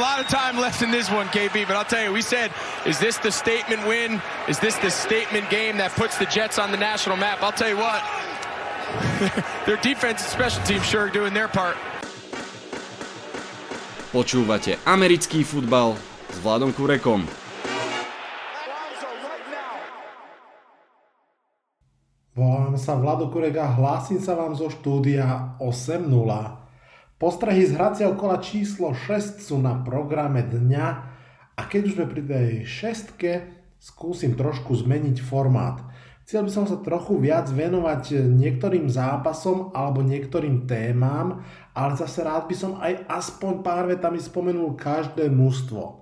[0.00, 2.50] lot of time left in this one, KB, but I'll tell you, we said,
[2.86, 4.20] is this the statement win?
[4.48, 7.42] Is this the statement game that puts the Jets on the national map?
[7.42, 8.02] I'll tell you what,
[9.66, 11.76] their defense and special teams sure are doing their part.
[14.10, 15.94] Počúvate americký futbal
[16.34, 17.22] s Vladom Kurekom.
[22.34, 26.59] Volám sa Vlado Kurek a hlásim sa vám zo štúdia 8.0.
[27.20, 30.86] Postrehy z hracieho kola číslo 6 sú na programe dňa
[31.52, 33.32] a keď už sme pri tej šestke,
[33.76, 35.84] skúsim trošku zmeniť formát.
[36.24, 41.44] Chcel by som sa trochu viac venovať niektorým zápasom alebo niektorým témam,
[41.76, 46.00] ale zase rád by som aj aspoň pár vetami spomenul každé mužstvo.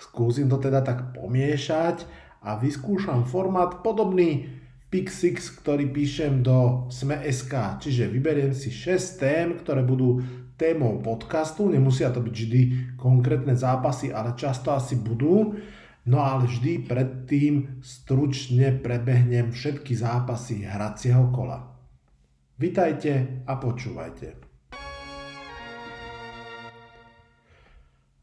[0.00, 2.08] Skúsim to teda tak pomiešať
[2.40, 4.59] a vyskúšam formát podobný
[4.90, 7.78] Pick 6, ktorý píšem do Sme.sk.
[7.78, 10.18] Čiže vyberiem si 6 tém, ktoré budú
[10.58, 11.70] témou podcastu.
[11.70, 12.62] Nemusia to byť vždy
[12.98, 15.54] konkrétne zápasy, ale často asi budú.
[16.10, 21.70] No ale vždy predtým stručne prebehnem všetky zápasy hracieho kola.
[22.58, 24.42] Vitajte a počúvajte.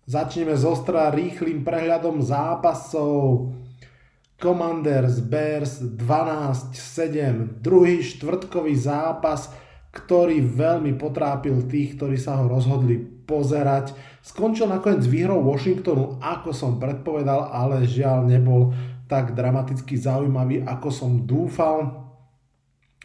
[0.03, 3.55] Začneme zostra rýchlým prehľadom zápasov.
[4.37, 9.49] Commanders Bears 12-7, druhý štvrtkový zápas,
[9.89, 13.97] ktorý veľmi potrápil tých, ktorí sa ho rozhodli pozerať.
[14.21, 18.77] Skončil nakoniec výhrou Washingtonu, ako som predpovedal, ale žiaľ nebol
[19.09, 22.05] tak dramaticky zaujímavý, ako som dúfal.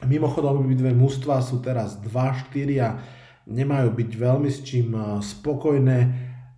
[0.05, 2.53] Mimochodom, dve mužstva sú teraz 2-4
[2.85, 3.01] a
[3.49, 5.99] nemajú byť veľmi s čím eh, spokojné.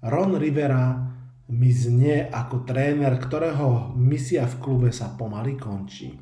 [0.05, 1.14] Ron Rivera
[1.49, 6.17] mi znie ako tréner, ktorého misia v klube sa pomaly končí.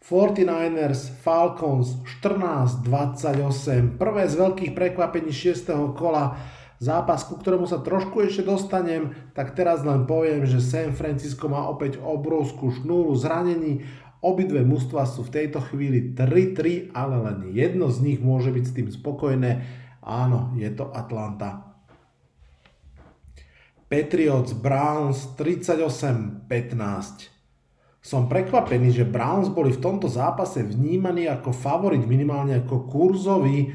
[0.00, 5.70] 49ers Falcons 14-28, prvé z veľkých prekvapení 6.
[5.94, 6.40] kola,
[6.82, 11.68] zápas, ku ktorému sa trošku ešte dostanem, tak teraz len poviem, že San Francisco má
[11.68, 13.86] opäť obrovskú šnúru zranení,
[14.18, 18.74] obidve mužstva sú v tejto chvíli 3-3, ale len jedno z nich môže byť s
[18.74, 19.62] tým spokojné,
[20.02, 21.69] áno, je to Atlanta.
[23.90, 26.46] Patriots Browns 38-15.
[27.98, 33.74] Som prekvapený, že Browns boli v tomto zápase vnímaní ako favorit, minimálne ako kurzový.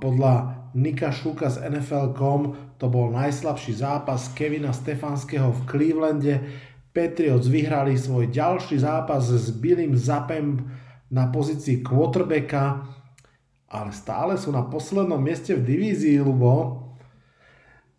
[0.00, 0.32] Podľa
[0.72, 6.40] Nika Šuka z NFL.com to bol najslabší zápas Kevina Stefanského v Clevelande.
[6.88, 10.64] Patriots vyhrali svoj ďalší zápas s Billym Zapem
[11.12, 12.88] na pozícii quarterbacka,
[13.68, 16.79] ale stále sú na poslednom mieste v divízii, lebo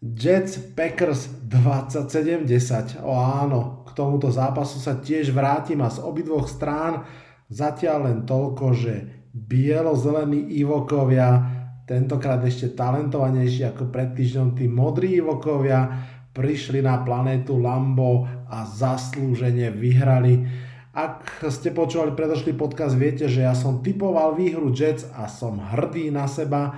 [0.02, 3.06] Jets Packers 27-10.
[3.06, 7.06] O áno, k tomuto zápasu sa tiež vrátim a z obidvoch strán
[7.54, 8.94] zatiaľ len toľko, že
[9.30, 11.46] bielo-zelení Ivokovia,
[11.86, 15.86] tentokrát ešte talentovanejší ako pred týždňom tí modrí Ivokovia,
[16.34, 20.50] prišli na planétu Lambo a zaslúžene vyhrali.
[20.98, 26.10] Ak ste počúvali predošlý podcast, viete, že ja som typoval výhru Jets a som hrdý
[26.10, 26.74] na seba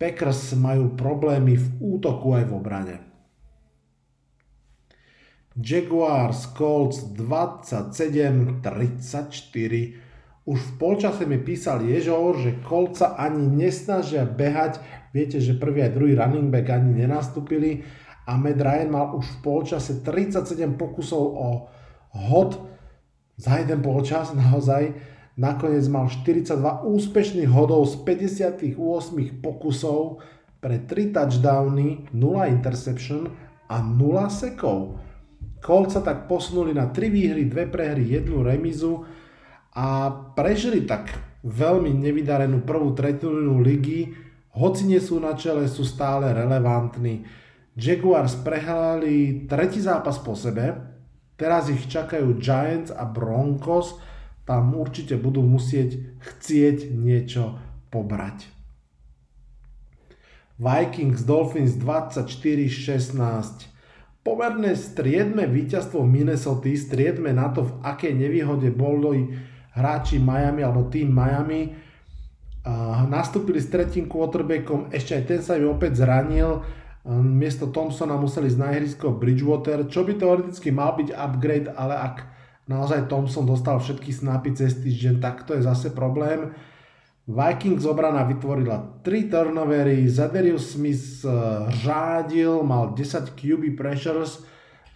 [0.00, 2.96] Packers majú problémy v útoku aj v obrane.
[5.60, 8.64] Jaguars Colts 27-34.
[10.48, 12.56] Už v polčase mi písal Ježor, že
[12.96, 14.80] sa ani nesnažia behať.
[15.12, 17.84] Viete, že prvý aj druhý running back ani nenastúpili
[18.24, 21.68] a Matt Ryan mal už v polčase 37 pokusov o
[22.16, 22.56] hod
[23.36, 24.96] za jeden polčas naozaj
[25.40, 28.76] Nakoniec mal 42 úspešných hodov z 58
[29.40, 30.20] pokusov
[30.60, 33.24] pre 3 touchdowny, 0 interception
[33.64, 35.00] a 0 sekov.
[35.64, 39.08] Colts sa tak posunuli na 3 výhry, 2 prehry, 1 remizu
[39.72, 41.08] a prežili tak
[41.40, 44.12] veľmi nevydarenú prvú tretinu ligy,
[44.52, 47.24] hoci nie sú na čele, sú stále relevantní.
[47.80, 50.76] Jaguars prehrali tretí zápas po sebe,
[51.40, 53.96] teraz ich čakajú Giants a Broncos,
[54.50, 57.54] tam určite budú musieť chcieť niečo
[57.94, 58.50] pobrať.
[60.58, 63.70] Vikings Dolphins 24-16.
[64.26, 69.38] Pomerné striedme víťazstvo Minnesota, striedme na to, v akej nevýhode boli
[69.70, 71.70] hráči Miami alebo tým Miami.
[72.60, 76.60] Uh, nastúpili s tretím quarterbackom, ešte aj ten sa im opäť zranil.
[77.06, 82.39] Uh, miesto Thompsona museli na ihrisko Bridgewater, čo by teoreticky mal byť upgrade, ale ak
[82.70, 86.54] naozaj Thompson dostal všetky snapy cez týždeň, tak to je zase problém.
[87.26, 91.26] Vikings obrana vytvorila 3 turnovery, Zadarius Smith
[91.82, 94.46] řádil, mal 10 QB pressures,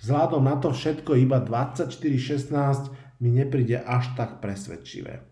[0.03, 2.91] vzhľadom na to všetko iba 24-16
[3.23, 5.23] mi nepríde až tak presvedčivé.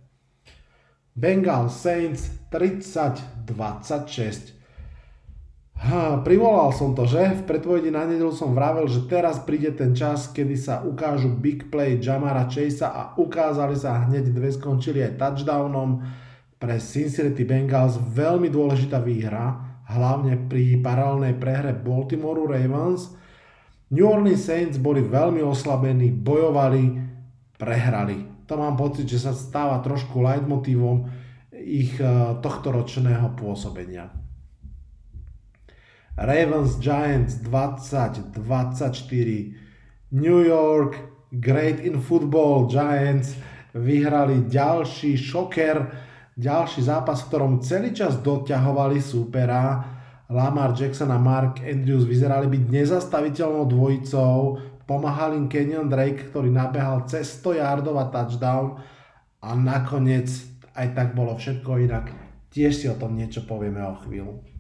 [1.13, 4.62] Bengal Saints 30-26.
[6.23, 7.43] Privolal som to, že?
[7.43, 11.75] V predpovedi na nedelu som vravel, že teraz príde ten čas, kedy sa ukážu big
[11.75, 16.07] play Jamara Chasea a ukázali sa hneď dve skončili aj touchdownom
[16.63, 17.99] pre Cincinnati Bengals.
[17.99, 19.59] Veľmi dôležitá výhra,
[19.91, 23.19] hlavne pri paralelnej prehre Baltimore Ravens.
[23.91, 26.95] New Orleans Saints boli veľmi oslabení, bojovali,
[27.59, 28.47] prehrali.
[28.47, 31.11] To mám pocit, že sa stáva trošku leitmotívom
[31.59, 32.07] ich eh,
[32.39, 34.22] tohto ročného pôsobenia.
[36.17, 38.37] Ravens Giants 20-24.
[40.13, 41.01] New York
[41.33, 43.33] Great in Football Giants
[43.73, 45.89] vyhrali ďalší šoker,
[46.37, 49.89] ďalší zápas, v ktorom celý čas doťahovali súpera.
[50.29, 57.09] Lamar Jackson a Mark Andrews vyzerali byť nezastaviteľnou dvojicou, pomáhal im Kenyon Drake, ktorý nabehal
[57.09, 58.77] cez 100 yardov a touchdown
[59.41, 60.29] a nakoniec
[60.77, 62.13] aj tak bolo všetko inak.
[62.53, 64.52] Tiež si o tom niečo povieme o chvíľu.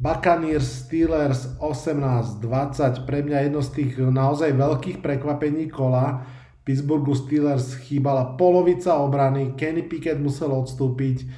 [0.00, 6.24] Buccaneers Steelers 18-20, pre mňa jedno z tých naozaj veľkých prekvapení kola.
[6.64, 11.28] Pittsburghu Steelers chýbala polovica obrany, Kenny Pickett musel odstúpiť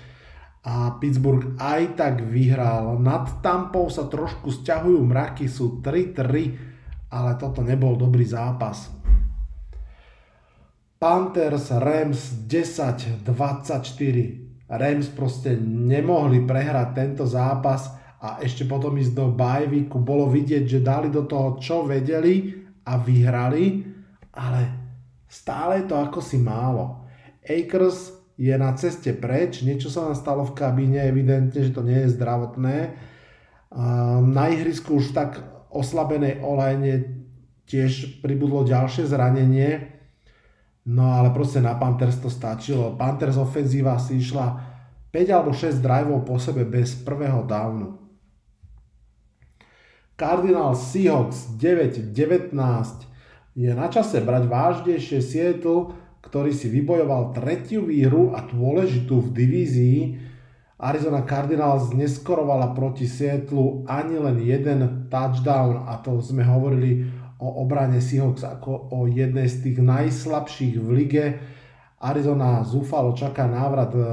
[0.63, 3.03] a Pittsburgh aj tak vyhral.
[3.03, 8.95] Nad Tampou sa trošku stiahujú mraky, sú 3-3, ale toto nebol dobrý zápas.
[11.03, 13.27] Panthers Rams 10-24.
[14.71, 20.79] Rams proste nemohli prehrať tento zápas a ešte potom ísť do bajviku, bolo vidieť, že
[20.79, 22.55] dali do toho, čo vedeli
[22.87, 23.83] a vyhrali,
[24.31, 24.61] ale
[25.27, 27.03] stále je to ako si málo.
[27.43, 31.99] Akers je na ceste preč, niečo sa nám stalo v kabíne, evidentne, že to nie
[32.07, 32.95] je zdravotné.
[34.23, 35.43] Na ihrisku už tak
[35.75, 37.27] oslabenej olejne
[37.67, 39.99] tiež pribudlo ďalšie zranenie,
[40.87, 42.95] no ale proste na Panthers to stačilo.
[42.95, 44.47] Panthers ofenzíva si išla
[45.11, 48.02] 5 alebo 6 driveov po sebe bez prvého downu.
[50.23, 52.55] Cardinal Seahawks 9-19
[53.59, 59.99] je na čase brať vážnejšie Seattle, ktorý si vybojoval tretiu výhru a dôležitú v divízii.
[60.79, 67.03] Arizona Cardinals neskorovala proti Seattle ani len jeden touchdown a to sme hovorili
[67.43, 71.25] o obrane Seahawks ako o jednej z tých najslabších v lige.
[71.99, 74.07] Arizona zúfalo čaká návrat eh,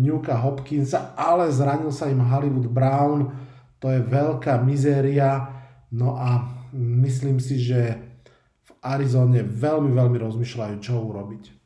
[0.00, 3.49] Newka Hopkinsa, ale zranil sa im Hollywood Brown
[3.80, 5.48] to je veľká mizéria,
[5.90, 6.44] no a
[6.76, 7.96] myslím si, že
[8.68, 11.56] v Arizone veľmi, veľmi rozmýšľajú, čo urobiť.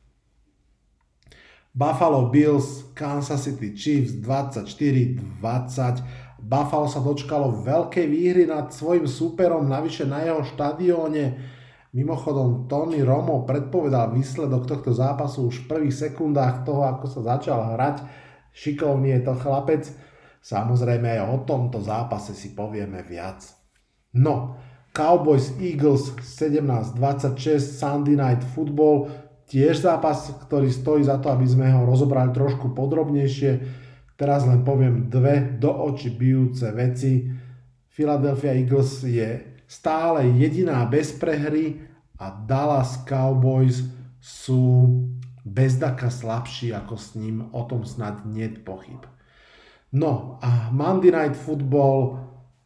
[1.75, 5.19] Buffalo Bills, Kansas City Chiefs 24-20.
[6.39, 11.35] Buffalo sa dočkalo veľkej výhry nad svojim súperom, navyše na jeho štadióne.
[11.91, 17.75] Mimochodom, Tony Romo predpovedal výsledok tohto zápasu už v prvých sekundách toho, ako sa začal
[17.75, 18.07] hrať.
[18.55, 19.83] Šikovný je to chlapec.
[20.45, 23.41] Samozrejme aj o tomto zápase si povieme viac.
[24.13, 24.61] No,
[24.93, 29.09] Cowboys Eagles 17-26 Sunday Night Football,
[29.49, 33.51] tiež zápas, ktorý stojí za to, aby sme ho rozobrali trošku podrobnejšie.
[34.13, 37.25] Teraz len poviem dve do oči bijúce veci.
[37.89, 41.81] Philadelphia Eagles je stále jediná bez prehry
[42.21, 43.81] a Dallas Cowboys
[44.21, 44.93] sú
[45.41, 49.14] bezdaka slabší ako s ním, o tom snad nie pochyb.
[49.91, 52.17] No a Monday Night Football,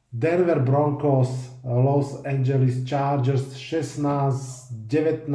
[0.09, 5.27] Denver Broncos, Los Angeles Chargers 16-19.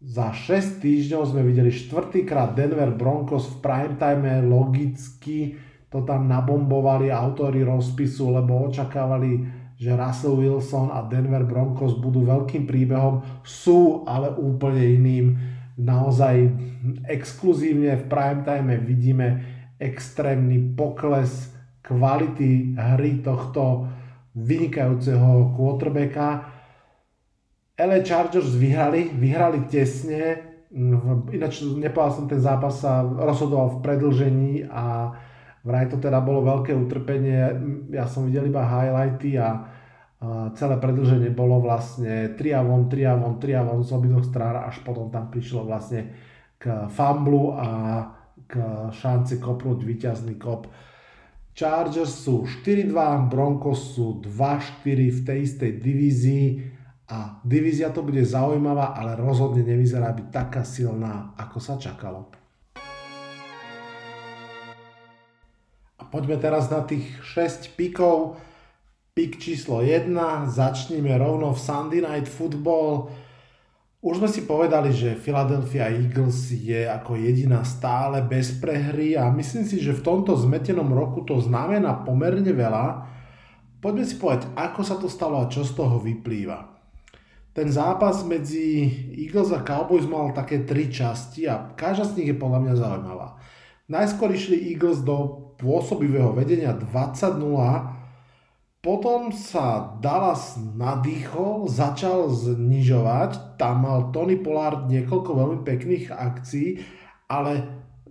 [0.00, 7.66] Za 6 týždňov sme videli štvrtýkrát Denver Broncos v primetime, logicky to tam nabombovali autory
[7.66, 9.42] rozpisu, lebo očakávali,
[9.74, 15.26] že Russell Wilson a Denver Broncos budú veľkým príbehom, sú ale úplne iným.
[15.74, 16.36] Naozaj
[17.10, 19.28] exkluzívne v primetime vidíme
[19.80, 23.88] extrémny pokles kvality hry tohto
[24.36, 26.44] vynikajúceho quarterbacka.
[27.80, 30.36] LA Chargers vyhrali, vyhrali tesne,
[31.32, 35.16] ináč nepovedal som ten zápas sa rozhodoval v predlžení a
[35.64, 37.40] vraj to teda bolo veľké utrpenie,
[37.88, 39.64] ja som videl iba highlighty a
[40.52, 44.28] celé predlženie bolo vlastne 3 a von, 3 a von, 3 a von z obidvoch
[44.28, 46.12] strán, až potom tam prišlo vlastne
[46.60, 47.68] k fumblu a
[48.50, 48.58] k
[48.90, 50.66] šanci kopnúť víťazný kop.
[51.54, 56.46] Chargers sú 4-2, Broncos sú 2-4 v tej istej divízii
[57.10, 62.30] a divízia to bude zaujímavá, ale rozhodne nevyzerá byť taká silná, ako sa čakalo.
[66.00, 68.38] A poďme teraz na tých 6 pikov.
[69.10, 70.06] Pik číslo 1,
[70.48, 73.10] začneme rovno v Sunday Night Football.
[74.00, 79.68] Už sme si povedali, že Philadelphia Eagles je ako jediná stále bez prehry a myslím
[79.68, 83.04] si, že v tomto zmetenom roku to znamená pomerne veľa.
[83.84, 86.80] Poďme si povedať, ako sa to stalo a čo z toho vyplýva.
[87.52, 88.88] Ten zápas medzi
[89.20, 93.36] Eagles a Cowboys mal také tri časti a každá z nich je podľa mňa zaujímavá.
[93.92, 97.99] Najskôr išli Eagles do pôsobivého vedenia 20-0
[98.80, 106.80] potom sa Dallas nadýchol, začal znižovať, tam mal Tony Pollard niekoľko veľmi pekných akcií,
[107.28, 107.60] ale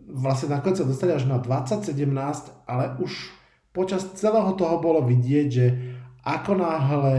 [0.05, 1.89] vlastne nakoniec sa dostali až na 2017,
[2.69, 3.33] ale už
[3.73, 5.65] počas celého toho bolo vidieť, že
[6.21, 7.15] ako náhle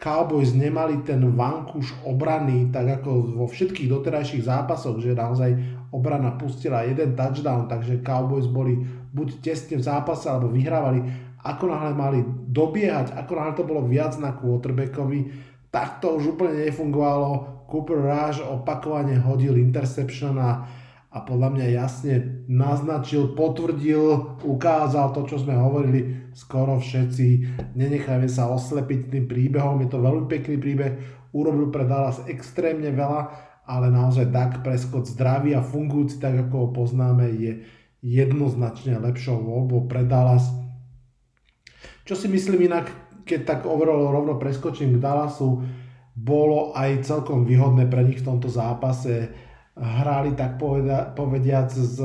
[0.00, 5.54] Cowboys nemali ten vankúš obrany, tak ako vo všetkých doterajších zápasoch, že naozaj
[5.92, 8.80] obrana pustila jeden touchdown, takže Cowboys boli
[9.12, 11.04] buď tesne v zápase, alebo vyhrávali
[11.42, 12.18] ako náhle mali
[12.48, 15.34] dobiehať, ako náhle to bolo viac na quarterbackovi,
[15.74, 17.64] tak to už úplne nefungovalo.
[17.66, 20.68] Cooper Rush opakovane hodil interception a,
[21.08, 27.58] a podľa mňa jasne naznačil, potvrdil, ukázal to, čo sme hovorili skoro všetci.
[27.74, 30.92] Nenechajme sa oslepiť tým príbehom, je to veľmi pekný príbeh,
[31.32, 33.20] urobil pre Dallas extrémne veľa,
[33.64, 37.64] ale naozaj Dak Prescott zdravý a fungujúci tak, ako ho poznáme, je
[38.04, 40.61] jednoznačne lepšou voľbou pre Dallas
[42.02, 42.90] čo si myslím inak,
[43.22, 45.62] keď tak overall rovno preskočím k Dallasu,
[46.12, 49.32] bolo aj celkom výhodné pre nich v tomto zápase.
[49.72, 51.96] Hrali tak poveda, povediac s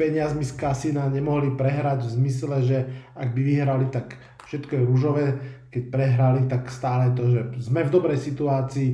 [0.00, 2.78] peniazmi z kasína, nemohli prehrať v zmysle, že
[3.12, 4.16] ak by vyhrali, tak
[4.48, 5.26] všetko je rúžové.
[5.72, 8.88] Keď prehrali, tak stále to, že sme v dobrej situácii,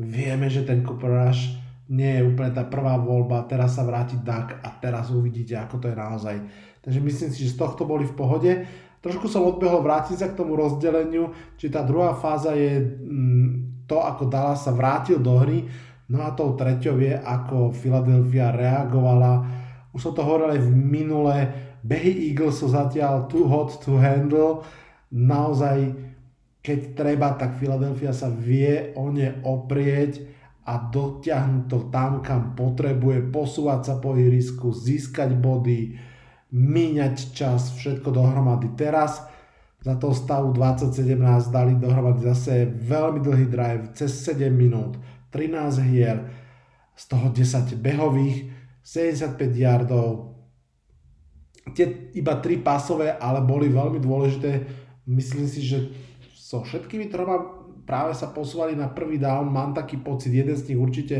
[0.00, 1.60] vieme, že ten Cooper Rush
[1.92, 5.86] nie je úplne tá prvá voľba, teraz sa vráti Duck a teraz uvidíte, ako to
[5.92, 6.36] je naozaj.
[6.80, 8.52] Takže myslím si, že z tohto boli v pohode.
[9.02, 13.98] Trošku som odbehol vrátiť sa k tomu rozdeleniu, či tá druhá fáza je mm, to,
[13.98, 15.66] ako Dallas sa vrátil do hry,
[16.06, 19.42] no a tou treťou je, ako Philadelphia reagovala.
[19.90, 21.36] Už som to hovoril aj v minule,
[21.82, 24.62] behy Eagles sú zatiaľ too hot to handle,
[25.10, 25.92] naozaj
[26.62, 30.22] keď treba, tak Philadelphia sa vie o ne oprieť
[30.62, 35.98] a dotiahnuť to tam, kam potrebuje, posúvať sa po ihrisku, získať body,
[36.52, 38.76] míňať čas, všetko dohromady.
[38.76, 39.24] Teraz
[39.82, 45.00] za toho stavu 2017 dali dohromady zase veľmi dlhý drive, cez 7 minút,
[45.34, 46.28] 13 hier,
[46.94, 48.52] z toho 10 behových,
[48.84, 50.36] 75 yardov,
[51.74, 54.50] tie iba 3 pasové, ale boli veľmi dôležité.
[55.08, 55.90] Myslím si, že
[56.36, 57.42] so všetkými troma
[57.82, 61.16] práve sa posúvali na prvý down, mám taký pocit, jeden z nich určite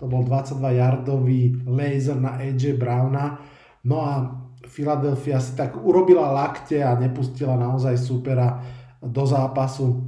[0.00, 3.36] to bol 22 yardový laser na AJ Browna.
[3.84, 4.39] No a
[4.70, 8.62] Philadelphia si tak urobila lakte a nepustila naozaj supera
[9.02, 9.98] do zápasu.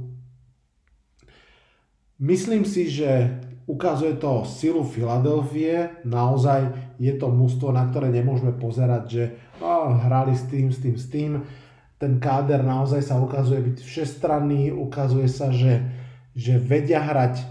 [2.23, 9.03] Myslím si, že ukazuje to silu Filadelfie, naozaj je to mústvo, na ktoré nemôžeme pozerať,
[9.07, 9.23] že
[9.59, 11.31] no, hrali s tým, s tým, s tým.
[11.99, 15.83] Ten káder naozaj sa ukazuje byť všestranný, ukazuje sa, že,
[16.35, 17.43] že vedia hrať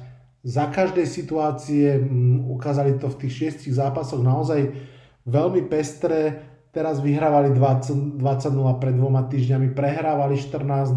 [0.43, 2.03] za každej situácie,
[2.51, 4.75] ukázali to v tých šiestich zápasoch naozaj
[5.23, 8.17] veľmi pestré, Teraz vyhrávali 20-0
[8.81, 10.97] pred dvoma týždňami, prehrávali 14-0,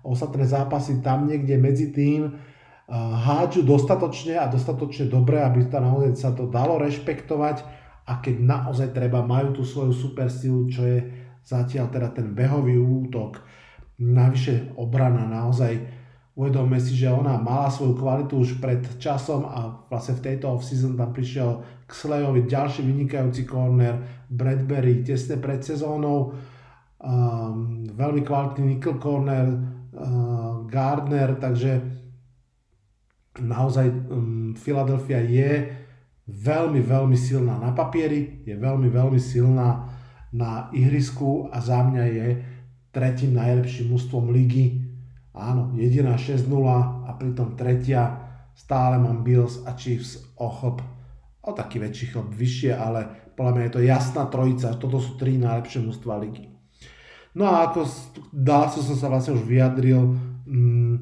[0.00, 2.32] ostatné zápasy tam niekde medzi tým
[3.24, 7.64] hádžu dostatočne a dostatočne dobre, aby to naozaj sa to dalo rešpektovať
[8.04, 11.00] a keď naozaj treba, majú tú svoju super silu, čo je
[11.44, 13.40] zatiaľ teda ten behový útok.
[14.00, 16.03] Navyše obrana naozaj
[16.34, 20.98] Uvedomme si, že ona mala svoju kvalitu už pred časom a vlastne v tejto off-season
[20.98, 26.34] tam prišiel k Slayovi ďalší vynikajúci corner, Bradbury tesne pred sezónou,
[26.98, 31.78] um, veľmi kvalitný nickel corner, uh, Gardner, takže
[33.38, 35.70] naozaj um, Philadelphia je
[36.26, 39.86] veľmi, veľmi silná na papieri, je veľmi, veľmi silná
[40.34, 42.26] na ihrisku a za mňa je
[42.90, 44.83] tretím najlepším mústvom ligy
[45.34, 46.46] Áno, jediná 6-0
[47.04, 48.22] a pritom tretia.
[48.54, 50.78] Stále mám Bills a Chiefs o chlop,
[51.42, 55.34] o taký väčší chlop vyššie, ale podľa mňa je to jasná trojica, toto sú tri
[55.34, 56.54] najlepšie mústva ligy.
[57.34, 57.82] No a ako
[58.30, 60.14] Dallasu som sa vlastne už vyjadril,
[60.46, 60.96] mm,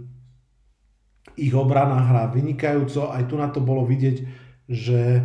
[1.36, 4.16] ich obrana hrá vynikajúco, aj tu na to bolo vidieť,
[4.64, 5.20] že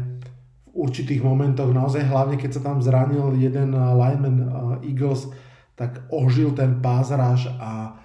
[0.68, 4.48] v určitých momentoch, naozaj hlavne keď sa tam zranil jeden lineman uh,
[4.84, 5.32] Eagles,
[5.80, 8.04] tak ožil ten pázraž a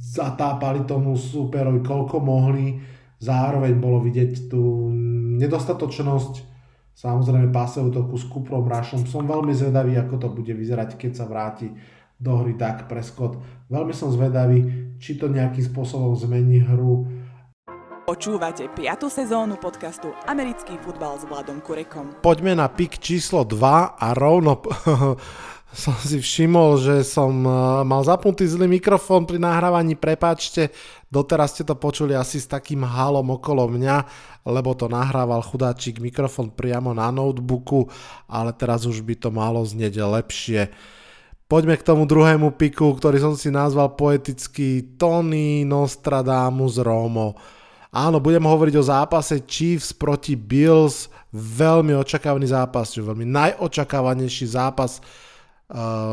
[0.00, 2.80] zatápali tomu superovi koľko mohli.
[3.22, 4.90] Zároveň bolo vidieť tú
[5.38, 6.50] nedostatočnosť
[6.92, 9.06] samozrejme pásovú toku s Kuprom Rašom.
[9.06, 11.70] Som veľmi zvedavý, ako to bude vyzerať, keď sa vráti
[12.18, 13.38] do hry Dak Prescott.
[13.70, 17.22] Veľmi som zvedavý, či to nejakým spôsobom zmení hru
[18.02, 19.06] Počúvate 5.
[19.06, 22.18] sezónu podcastu Americký futbal s Vladom Kurekom.
[22.18, 23.62] Poďme na pik číslo 2
[23.94, 24.58] a rovno
[25.72, 27.52] som si všimol, že som eh,
[27.82, 30.68] mal zapnutý zlý mikrofón pri nahrávaní, prepáčte,
[31.08, 33.96] doteraz ste to počuli asi s takým halom okolo mňa,
[34.44, 37.88] lebo to nahrával chudáčik mikrofón priamo na notebooku,
[38.28, 40.68] ale teraz už by to malo znieť lepšie.
[41.48, 47.36] Poďme k tomu druhému piku, ktorý som si nazval poeticky Tony Nostradamus Romo.
[47.92, 51.12] Áno, budem hovoriť o zápase Chiefs proti Bills.
[51.28, 55.04] Veľmi očakávaný zápas, veľmi najočakávanejší zápas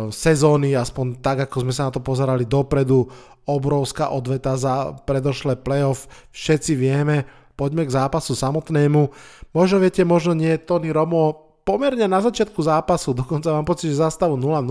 [0.09, 3.11] sezóny, aspoň tak, ako sme sa na to pozerali dopredu.
[3.43, 6.07] Obrovská odveta za predošlé playoff.
[6.31, 7.27] Všetci vieme,
[7.59, 9.11] poďme k zápasu samotnému.
[9.51, 14.39] Možno viete, možno nie, Tony Romo pomerne na začiatku zápasu, dokonca mám pocit, že zastavu
[14.39, 14.65] 0-0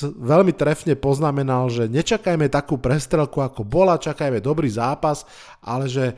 [0.00, 5.28] veľmi trefne poznamenal, že nečakajme takú prestrelku, ako bola, čakajme dobrý zápas,
[5.60, 6.16] ale že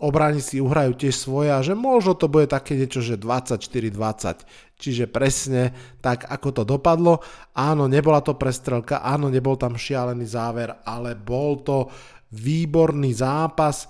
[0.00, 4.48] obráni si uhrajú tiež svoje a že možno to bude také niečo, že 24-20.
[4.80, 7.20] Čiže presne tak, ako to dopadlo.
[7.52, 11.92] Áno, nebola to prestrelka, áno, nebol tam šialený záver, ale bol to
[12.32, 13.86] výborný zápas.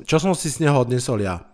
[0.00, 1.44] Čo som si z neho odnesol ja?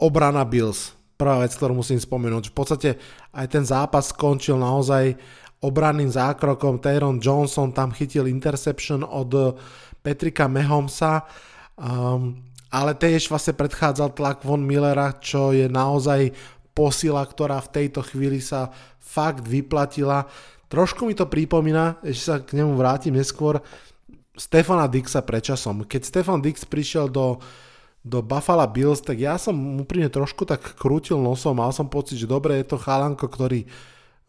[0.00, 2.48] Obrana Bills prvá vec, ktorú musím spomenúť.
[2.48, 2.90] V podstate
[3.36, 5.20] aj ten zápas skončil naozaj
[5.60, 6.80] obranným zákrokom.
[6.80, 9.60] Tayron Johnson tam chytil interception od
[10.00, 11.28] Petrika Mehomsa,
[11.80, 12.36] um,
[12.68, 16.36] ale tiež vlastne predchádzal tlak Von Millera, čo je naozaj
[16.76, 18.70] posila, ktorá v tejto chvíli sa
[19.00, 20.28] fakt vyplatila.
[20.70, 23.58] Trošku mi to pripomína, ešte sa k nemu vrátim neskôr,
[24.38, 25.82] Stefana Dixa predčasom.
[25.82, 27.42] Keď Stefan Dix prišiel do
[28.00, 32.24] do Buffalo Bills, tak ja som úprimne trošku tak krútil nosom, mal som pocit, že
[32.24, 33.68] dobre je to chalanko, ktorý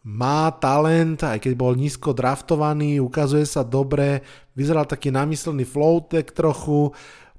[0.02, 4.20] má talent, aj keď bol nízko draftovaný, ukazuje sa dobre,
[4.52, 6.92] vyzeral taký namyslený flowtek trochu,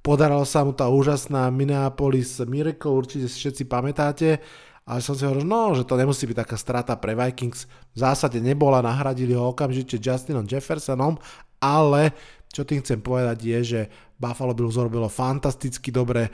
[0.03, 4.44] podaralo sa mu tá úžasná Minneapolis Miracle, určite si všetci pamätáte,
[4.83, 7.72] ale som si hovoril, no, že to nemusí byť taká strata pre Vikings.
[7.96, 11.16] V zásade nebola, nahradili ho okamžite Justinom Jeffersonom,
[11.63, 12.11] ale
[12.51, 13.81] čo tým chcem povedať je, že
[14.20, 16.27] Buffalo Bills robilo fantasticky dobre.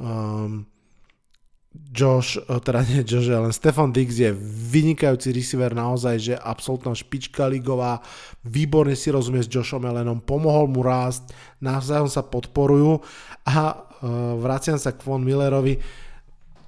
[0.00, 0.64] Um,
[1.70, 4.34] Josh, eh, teda nie Josh, len Stefan Diggs je
[4.74, 8.02] vynikajúci receiver naozaj, že absolútna špička ligová,
[8.42, 11.30] výborne si rozumie s Joshom Allenom, pomohol mu rásť,
[11.62, 12.98] navzájom sa podporujú.
[13.46, 15.78] A uh, vraciam sa k Von Millerovi,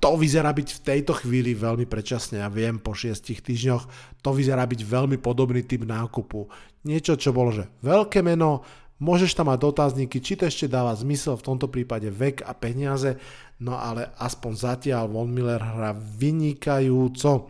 [0.02, 3.82] to vyzerá byť v tejto chvíli veľmi predčasne, ja viem, po šiestich týždňoch,
[4.18, 6.50] to vyzerá byť veľmi podobný typ nákupu.
[6.82, 8.66] Niečo, čo bolo, že veľké meno,
[9.02, 13.18] Môžeš tam mať dotazníky, či to ešte dáva zmysel, v tomto prípade vek a peniaze,
[13.62, 17.46] no ale aspoň zatiaľ Von Miller hrá vynikajúco.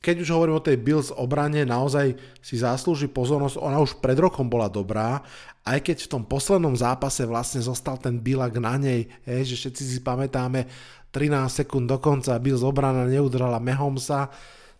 [0.00, 4.48] Keď už hovorím o tej Bills obrane, naozaj si zaslúži pozornosť, ona už pred rokom
[4.48, 5.20] bola dobrá,
[5.64, 9.82] aj keď v tom poslednom zápase vlastne zostal ten Bilak na nej, je, že všetci
[9.84, 10.64] si pamätáme
[11.12, 14.32] 13 sekúnd do konca Bills obrana neudržala Mehomsa,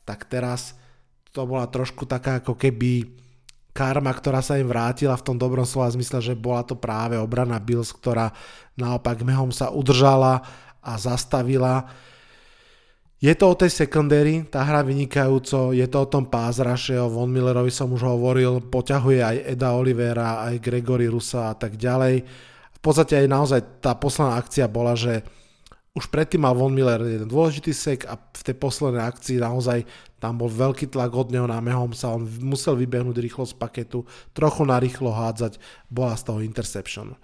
[0.09, 0.73] tak teraz
[1.37, 3.20] to bola trošku taká ako keby
[3.71, 7.59] karma, ktorá sa im vrátila v tom dobrom slova zmysle, že bola to práve obrana
[7.63, 8.35] Bills, ktorá
[8.75, 10.43] naopak mehom sa udržala
[10.83, 11.87] a zastavila.
[13.21, 17.29] Je to o tej secondary, tá hra vynikajúco, je to o tom pázraše, o Von
[17.29, 22.25] Millerovi som už hovoril, poťahuje aj Eda Olivera, aj Gregory Rusa a tak ďalej.
[22.73, 25.21] V podstate aj naozaj tá posledná akcia bola, že
[25.91, 29.83] už predtým mal Von Miller jeden dôležitý sek a v tej poslednej akcii naozaj
[30.23, 31.59] tam bol veľký tlak od neho na
[31.99, 35.59] sa on musel vybehnúť rýchlo z paketu, trochu narýchlo hádzať,
[35.91, 37.19] bola z toho interception.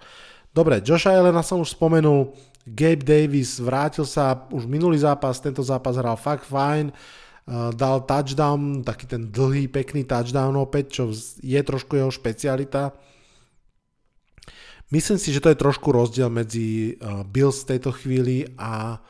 [0.51, 2.33] Dobre, Josh Allena som už spomenul,
[2.67, 8.83] Gabe Davis vrátil sa už minulý zápas, tento zápas hral fakt fajn, uh, dal touchdown,
[8.83, 11.03] taký ten dlhý, pekný touchdown opäť, čo
[11.39, 12.91] je trošku jeho špecialita.
[14.87, 19.03] Myslím si, že to je trošku rozdiel medzi uh, Bills v tejto chvíli a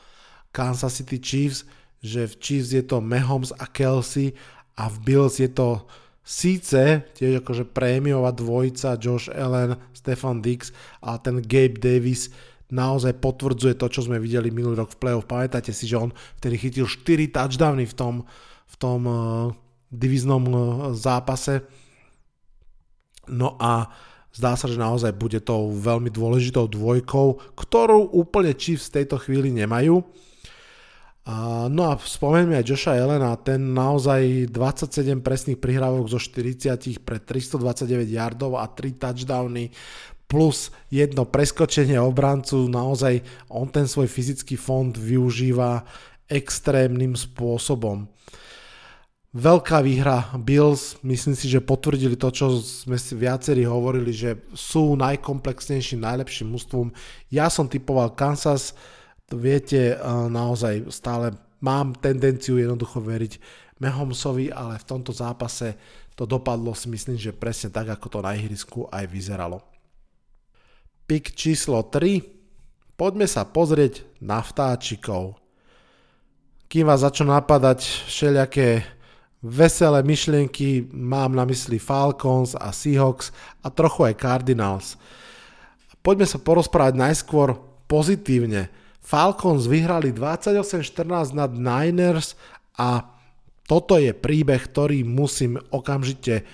[0.49, 1.69] Kansas City Chiefs,
[2.01, 4.33] že v Chiefs je to Mahomes a Kelsey
[4.73, 5.85] a v Bills je to
[6.27, 12.33] síce tiež akože prémiová dvojica Josh Allen, Stefan Dix a ten Gabe Davis
[12.67, 15.29] naozaj potvrdzuje to, čo sme videli minulý rok v playoff.
[15.29, 16.11] Pamätáte si, že on
[16.41, 18.15] vtedy chytil 4 touchdowny v tom,
[18.67, 19.15] v tom uh,
[19.87, 20.59] diviznom uh,
[20.91, 21.63] zápase.
[23.31, 23.87] No a
[24.37, 29.49] zdá sa, že naozaj bude tou veľmi dôležitou dvojkou, ktorú úplne Chiefs v tejto chvíli
[29.49, 30.05] nemajú.
[31.67, 38.07] No a spomeňme aj Josha Elena, ten naozaj 27 presných prihrávok zo 40 pre 329
[38.07, 39.67] yardov a 3 touchdowny
[40.27, 45.83] plus jedno preskočenie obrancu, naozaj on ten svoj fyzický fond využíva
[46.31, 48.07] extrémnym spôsobom.
[49.35, 54.95] Veľká výhra Bills, myslím si, že potvrdili to, čo sme si viacerí hovorili, že sú
[54.95, 56.95] najkomplexnejším, najlepším mústvom.
[57.27, 58.71] Ja som typoval Kansas,
[59.27, 59.99] viete,
[60.31, 63.33] naozaj stále mám tendenciu jednoducho veriť
[63.83, 65.75] Mahomsovi, ale v tomto zápase
[66.17, 69.61] to dopadlo si myslím, že presne tak, ako to na ihrisku aj vyzeralo.
[71.05, 72.25] Pik číslo 3.
[72.97, 75.37] Poďme sa pozrieť na vtáčikov.
[76.71, 78.96] Kým vás začnú napadať všelijaké
[79.41, 83.29] veselé myšlienky, mám na mysli Falcons a Seahawks
[83.61, 84.97] a trochu aj Cardinals.
[86.01, 88.71] Poďme sa porozprávať najskôr pozitívne.
[89.03, 92.35] Falcons vyhrali 28-14 nad Niners
[92.75, 93.07] a
[93.67, 96.47] toto je príbeh, ktorý musím okamžite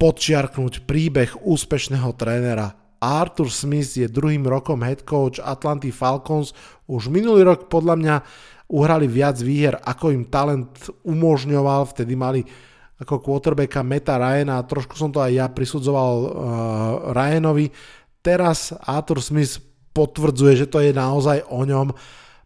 [0.00, 2.76] podčiarknúť príbeh úspešného trénera.
[3.00, 6.52] Arthur Smith je druhým rokom head coach Atlanty Falcons.
[6.84, 8.16] Už minulý rok podľa mňa
[8.70, 10.70] uhrali viac výher, ako im talent
[11.02, 12.46] umožňoval, vtedy mali
[13.00, 16.30] ako quarterbacka Meta Ryana trošku som to aj ja prisudzoval uh,
[17.16, 17.72] Ryanovi.
[18.20, 19.56] Teraz Arthur Smith
[19.96, 21.90] potvrdzuje, že to je naozaj o ňom.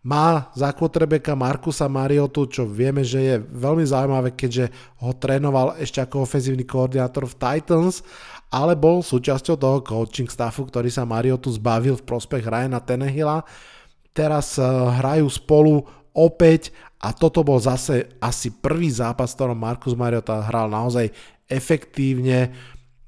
[0.04, 5.98] Má za quarterbacka Markusa Mariotu, čo vieme, že je veľmi zaujímavé, keďže ho trénoval ešte
[5.98, 8.04] ako ofenzívny koordinátor v Titans,
[8.52, 13.42] ale bol súčasťou toho coaching staffu, ktorý sa Mariotu zbavil v prospech Ryana Tenehilla.
[14.14, 15.82] Teraz uh, hrajú spolu
[16.14, 16.70] opäť
[17.02, 21.10] a toto bol zase asi prvý zápas, v ktorom Markus Mariota hral naozaj
[21.50, 22.54] efektívne.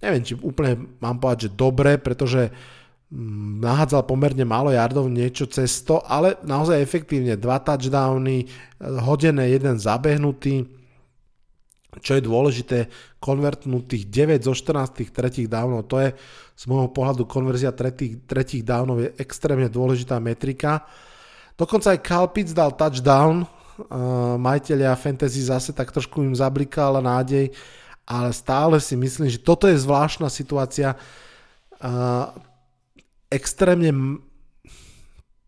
[0.03, 2.53] Neviem, či úplne mám povedať, že dobre, pretože
[3.09, 7.41] mm, nahádzal pomerne málo yardov, niečo cez to, ale naozaj efektívne.
[7.41, 8.45] Dva touchdowny,
[8.83, 10.69] hodené, jeden zabehnutý.
[11.97, 12.79] Čo je dôležité,
[13.17, 16.13] konvertnutých 9 zo 14 tretích downov, to je
[16.53, 20.85] z môjho pohľadu konverzia tretích, tretích downov je extrémne dôležitá metrika.
[21.57, 27.49] Dokonca aj Kyle Pitts dal touchdown, uh, majiteľia fantasy zase tak trošku im zablikala nádej,
[28.05, 30.95] ale stále si myslím, že toto je zvláštna situácia.
[31.81, 32.31] Uh,
[33.33, 34.21] extrémne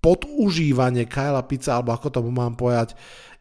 [0.00, 2.96] podužívanie Kyla Pizza, alebo ako to mám povedať,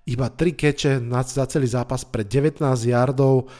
[0.07, 0.91] iba 3 keče
[1.27, 3.51] za celý zápas pre 19 yardov,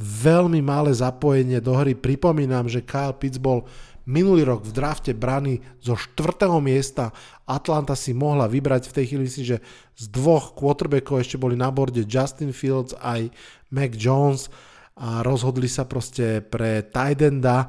[0.00, 1.92] veľmi malé zapojenie do hry.
[1.92, 3.68] Pripomínam, že Kyle Pitts bol
[4.08, 6.48] minulý rok v drafte brany zo 4.
[6.64, 7.12] miesta.
[7.50, 9.58] Atlanta si mohla vybrať v tej chvíli si, že
[9.98, 13.30] z dvoch quarterbackov ešte boli na borde Justin Fields aj
[13.74, 14.46] Mac Jones
[14.94, 17.66] a rozhodli sa proste pre Tidenda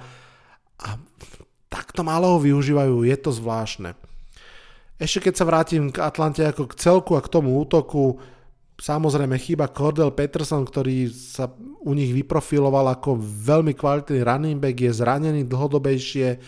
[0.77, 0.89] a
[1.71, 3.97] takto málo ho využívajú, je to zvláštne.
[5.01, 8.21] Ešte keď sa vrátim k Atlante ako k celku a k tomu útoku,
[8.81, 11.45] Samozrejme chýba Cordell Peterson, ktorý sa
[11.85, 16.41] u nich vyprofiloval ako veľmi kvalitný running back, je zranený dlhodobejšie,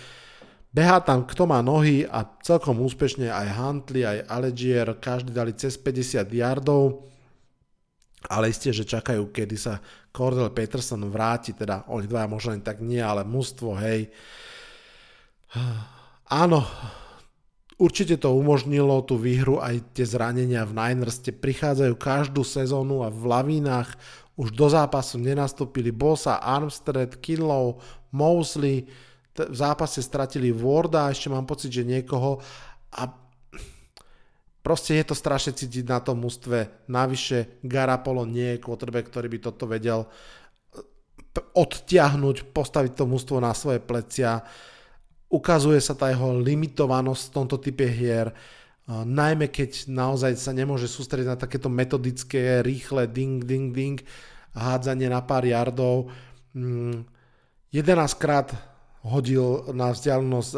[0.73, 5.77] behá tam kto má nohy a celkom úspešne aj Huntley, aj Allegier, každý dali cez
[5.77, 7.05] 50 yardov,
[8.27, 9.77] ale isté, že čakajú, kedy sa
[10.09, 14.09] Cordell Peterson vráti, teda oni dvaja možno tak nie, ale mužstvo, hej.
[16.33, 16.65] Áno,
[17.73, 23.09] Určite to umožnilo tú výhru aj tie zranenia v Niners, tie prichádzajú každú sezónu a
[23.09, 23.97] v lavínach
[24.37, 27.81] už do zápasu nenastúpili Bosa, Armstead, Kinlow,
[28.13, 28.85] Mosley,
[29.33, 32.37] v zápase stratili Warda, ešte mám pocit, že niekoho
[32.93, 33.09] a
[34.61, 36.85] proste je to strašne cítiť na tom mústve.
[36.85, 40.05] Navyše Garapolo nie je quarterback, ktorý by toto vedel
[41.33, 44.45] odtiahnuť, postaviť to mústvo na svoje plecia
[45.33, 48.29] ukazuje sa tá jeho limitovanosť v tomto type hier,
[48.85, 53.97] najmä keď naozaj sa nemôže sústrediť na takéto metodické, rýchle ding, ding, ding,
[54.53, 56.13] hádzanie na pár yardov.
[56.53, 56.53] 11
[57.73, 58.53] mm, krát
[59.03, 60.51] hodil na vzdialenosť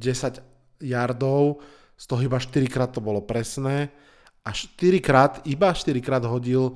[0.00, 0.40] e,
[0.88, 1.60] yardov,
[2.00, 3.92] z toho iba 4 krát to bolo presné
[4.40, 6.72] a 4 krát, iba 4 krát hodil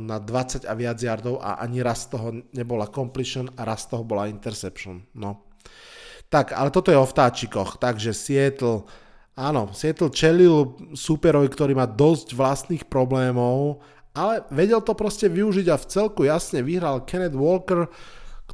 [0.00, 3.92] na 20 a viac yardov a ani raz z toho nebola completion a raz z
[3.92, 5.04] toho bola interception.
[5.12, 5.52] No.
[6.32, 8.88] Tak, ale toto je o vtáčikoch, takže Seattle,
[9.36, 13.84] áno, Seattle čelil superovi, ktorý má dosť vlastných problémov,
[14.16, 17.92] ale vedel to proste využiť a v celku jasne vyhral Kenneth Walker,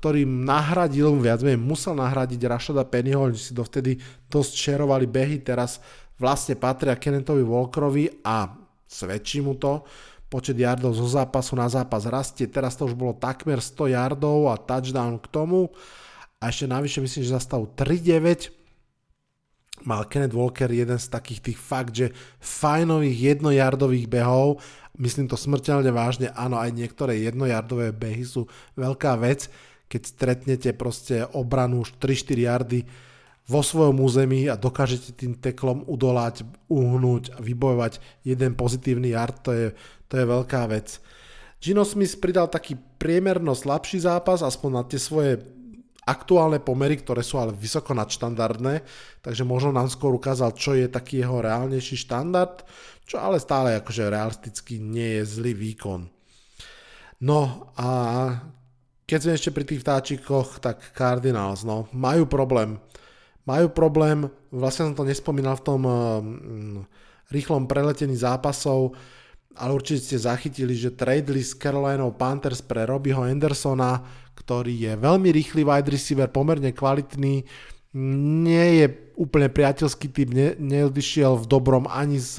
[0.00, 4.00] ktorý nahradil, viac menej musel nahradiť Rashada Pennyho, oni si dovtedy
[4.32, 5.76] dosť šerovali behy, teraz
[6.16, 8.48] vlastne patria Kennethovi Walkerovi a
[8.88, 9.84] svedčí mu to.
[10.32, 14.56] Počet yardov zo zápasu na zápas rastie, teraz to už bolo takmer 100 yardov a
[14.56, 15.68] touchdown k tomu.
[16.40, 18.56] A ešte navyše myslím, že za stavu 3-9
[19.84, 24.64] mal Kenneth Walker jeden z takých tých fakt, že fajnových jednojardových behov,
[24.96, 29.48] myslím to smrteľne vážne, áno, aj niektoré jednojardové behy sú veľká vec,
[29.90, 32.80] keď stretnete proste obranu už 3-4 yardy
[33.50, 39.50] vo svojom území a dokážete tým teklom udolať, uhnúť a vybojovať jeden pozitívny yard, to
[39.50, 39.66] je,
[40.06, 41.02] to je veľká vec.
[41.58, 45.42] Gino Smith pridal taký priemerno slabší zápas, aspoň na tie svoje
[46.06, 48.86] aktuálne pomery, ktoré sú ale vysoko nadštandardné,
[49.20, 52.62] takže možno nám skôr ukázal, čo je taký jeho reálnejší štandard,
[53.04, 56.06] čo ale stále akože realisticky nie je zlý výkon.
[57.20, 57.90] No a
[59.10, 62.78] keď sme ešte pri tých vtáčikoch, tak Cardinals, no, majú problém.
[63.42, 65.96] Majú problém, vlastne som to nespomínal v tom um,
[67.34, 68.94] rýchlom preletení zápasov,
[69.58, 73.98] ale určite ste zachytili, že tradeli s Carolina Panthers pre Robbieho Andersona,
[74.38, 77.42] ktorý je veľmi rýchly wide receiver, pomerne kvalitný,
[77.98, 78.86] nie je
[79.18, 82.38] úplne priateľský typ, ne, neodišiel v dobrom ani z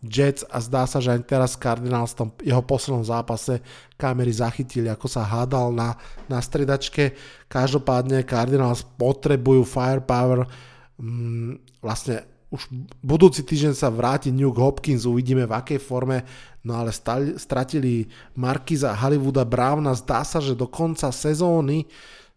[0.00, 3.60] Jets a zdá sa, že aj teraz Cardinals v tom jeho poslednom zápase
[4.00, 5.92] kamery zachytili, ako sa hádal na,
[6.24, 7.12] na stredačke.
[7.52, 10.48] Každopádne Cardinals potrebujú firepower,
[10.96, 12.66] mm, vlastne už
[13.04, 16.26] budúci týždeň sa vráti New Hopkins, uvidíme v akej forme,
[16.66, 21.86] no ale stali, stratili Markiza Hollywooda Browna, zdá sa, že do konca sezóny,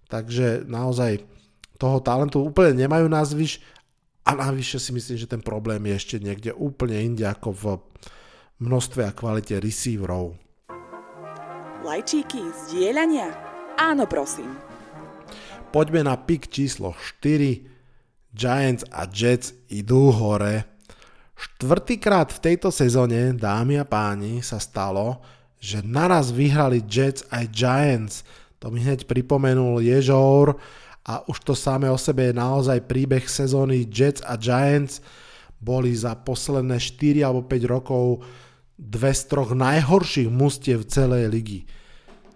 [0.06, 1.26] takže naozaj
[1.82, 3.58] toho talentu úplne nemajú na zvyš
[4.24, 7.64] a navyše si myslím, že ten problém je ešte niekde úplne inde ako v
[8.64, 10.40] množstve a kvalite receiverov.
[11.84, 13.36] Lajčíky, zdieľania?
[13.76, 14.56] Áno, prosím.
[15.76, 17.68] Poďme na pik číslo 4.
[18.32, 20.64] Giants a Jets idú hore.
[21.36, 25.20] Štvrtýkrát v tejto sezóne, dámy a páni, sa stalo,
[25.60, 28.16] že naraz vyhrali Jets aj Giants.
[28.64, 30.56] To mi hneď pripomenul Ježour
[31.04, 35.04] a už to samé o sebe je naozaj príbeh sezóny Jets a Giants.
[35.60, 38.24] Boli za posledné 4 alebo 5 rokov
[38.76, 41.60] dve z troch najhorších mustiev celej ligy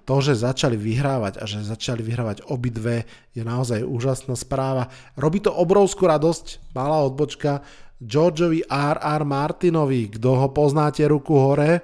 [0.07, 3.03] to, že začali vyhrávať a že začali vyhrávať obidve,
[3.35, 4.87] je naozaj úžasná správa.
[5.19, 7.59] Robí to obrovskú radosť, malá odbočka,
[7.99, 9.21] Georgeovi R.R.
[9.27, 11.83] Martinovi, kto ho poznáte, ruku hore?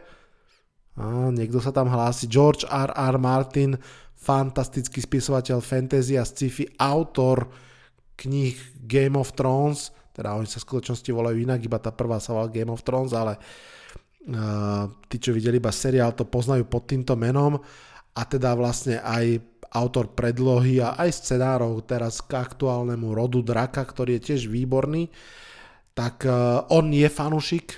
[0.95, 2.31] A, niekto sa tam hlási.
[2.31, 3.15] George R.R.
[3.19, 3.75] Martin,
[4.23, 7.51] fantastický spisovateľ fantasy a sci-fi, autor
[8.15, 8.55] kníh
[8.87, 12.47] Game of Thrones, teda oni sa v skutočnosti volajú inak, iba tá prvá sa volá
[12.47, 17.57] Game of Thrones, ale uh, tí, čo videli iba seriál, to poznajú pod týmto menom.
[18.13, 19.41] A teda vlastne aj
[19.73, 25.09] autor predlohy a aj scenárov teraz k aktuálnemu rodu Draka, ktorý je tiež výborný,
[25.97, 27.73] tak uh, on je fanušik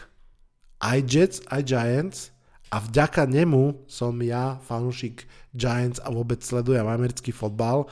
[0.84, 2.20] aj Jets, aj Giants
[2.68, 5.24] a vďaka nemu som ja fanušik
[5.56, 7.88] Giants a vôbec sledujem americký fotbal.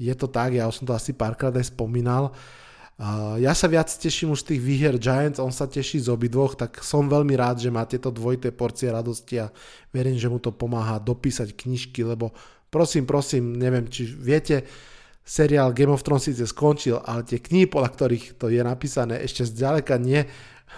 [0.00, 2.32] Je to tak, ja už som to asi párkrát aj spomínal.
[3.38, 6.80] Ja sa viac teším už z tých výher Giants, on sa teší z obidvoch, tak
[6.86, 9.50] som veľmi rád, že má tieto dvojité porcie radosti a
[9.90, 12.30] verím, že mu to pomáha dopísať knižky, lebo
[12.70, 14.62] prosím, prosím, neviem, či viete,
[15.26, 19.50] seriál Game of Thrones síce skončil, ale tie knihy, podľa ktorých to je napísané, ešte
[19.50, 20.22] zďaleka nie.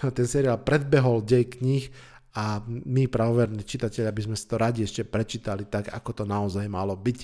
[0.01, 1.93] Ten seriál predbehol dej kníh
[2.35, 6.67] a my, pravoverní čitatelia, by sme si to radi ešte prečítali tak, ako to naozaj
[6.67, 7.19] malo byť.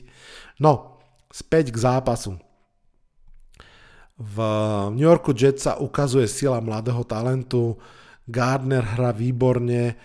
[0.64, 2.40] No, späť k zápasu.
[4.16, 4.38] V
[4.96, 7.76] New Yorku Jets sa ukazuje sila mladého talentu,
[8.24, 10.00] Gardner hra výborne,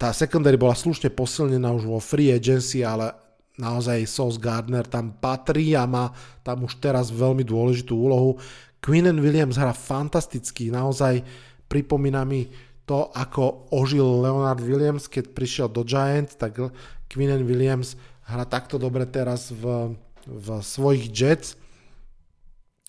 [0.00, 3.12] tá secondary bola slušne posilnená už vo free agency, ale
[3.60, 8.40] naozaj Sauce Gardner tam patrí a má tam už teraz veľmi dôležitú úlohu.
[8.82, 11.22] Quinnen Williams hra fantasticky, naozaj
[11.68, 12.50] pripomína mi
[12.84, 16.58] to, ako ožil Leonard Williams, keď prišiel do Giants, tak
[17.06, 17.94] Quinnen Williams
[18.26, 19.94] hra takto dobre teraz v,
[20.26, 21.54] v svojich Jets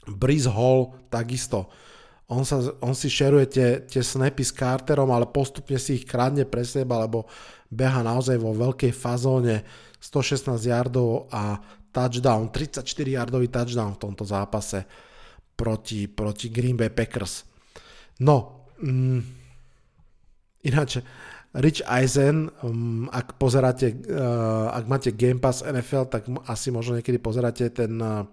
[0.07, 1.71] Breeze Hall takisto.
[2.31, 6.47] On, sa, on si šeruje tie, tie snapy s Carterom, ale postupne si ich kradne
[6.47, 7.27] pre seba, lebo
[7.69, 9.61] beha naozaj vo veľkej fazóne
[9.99, 11.61] 116 yardov a
[11.93, 14.81] touchdown, 34 yardový touchdown v tomto zápase
[15.53, 17.45] proti, proti Green Bay Packers.
[18.25, 19.42] No, mm,
[20.63, 21.03] ináč,
[21.53, 27.21] Rich Eisen, um, ak pozeráte, uh, ak máte Game Pass NFL, tak asi možno niekedy
[27.21, 28.25] pozeráte ten uh,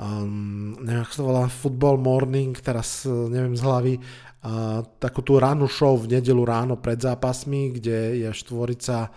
[0.00, 5.20] um, neviem, ako sa to volá, Football Morning, teraz uh, neviem z hlavy, uh, takú
[5.20, 9.12] tú ránu show v nedelu ráno pred zápasmi, kde je štvorica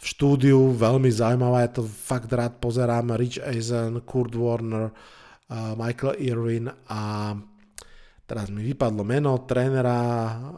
[0.00, 6.16] v štúdiu, veľmi zaujímavá, ja to fakt rád pozerám, Rich Eisen, Kurt Warner, uh, Michael
[6.22, 7.34] Irwin a
[8.24, 9.98] teraz mi vypadlo meno trénera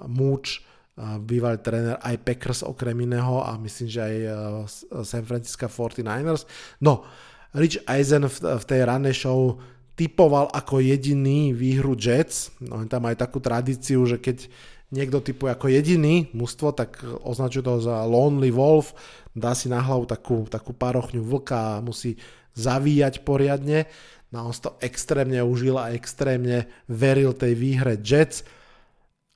[0.07, 6.44] Mooch, bývalý tréner aj Packers okrem iného a myslím, že aj uh, San Francisco 49ers.
[6.85, 7.09] No,
[7.57, 9.57] Rich Eisen v, v tej ranej show
[9.96, 12.52] typoval ako jediný výhru Jets.
[12.61, 14.48] No, tam aj takú tradíciu, že keď
[14.92, 18.92] niekto typuje ako jediný mužstvo, tak označuje to za Lonely Wolf,
[19.33, 22.20] dá si na hlavu takú, takú parochňu vlka a musí
[22.52, 23.88] zavíjať poriadne.
[24.33, 28.44] No on to extrémne užil a extrémne veril tej výhre Jets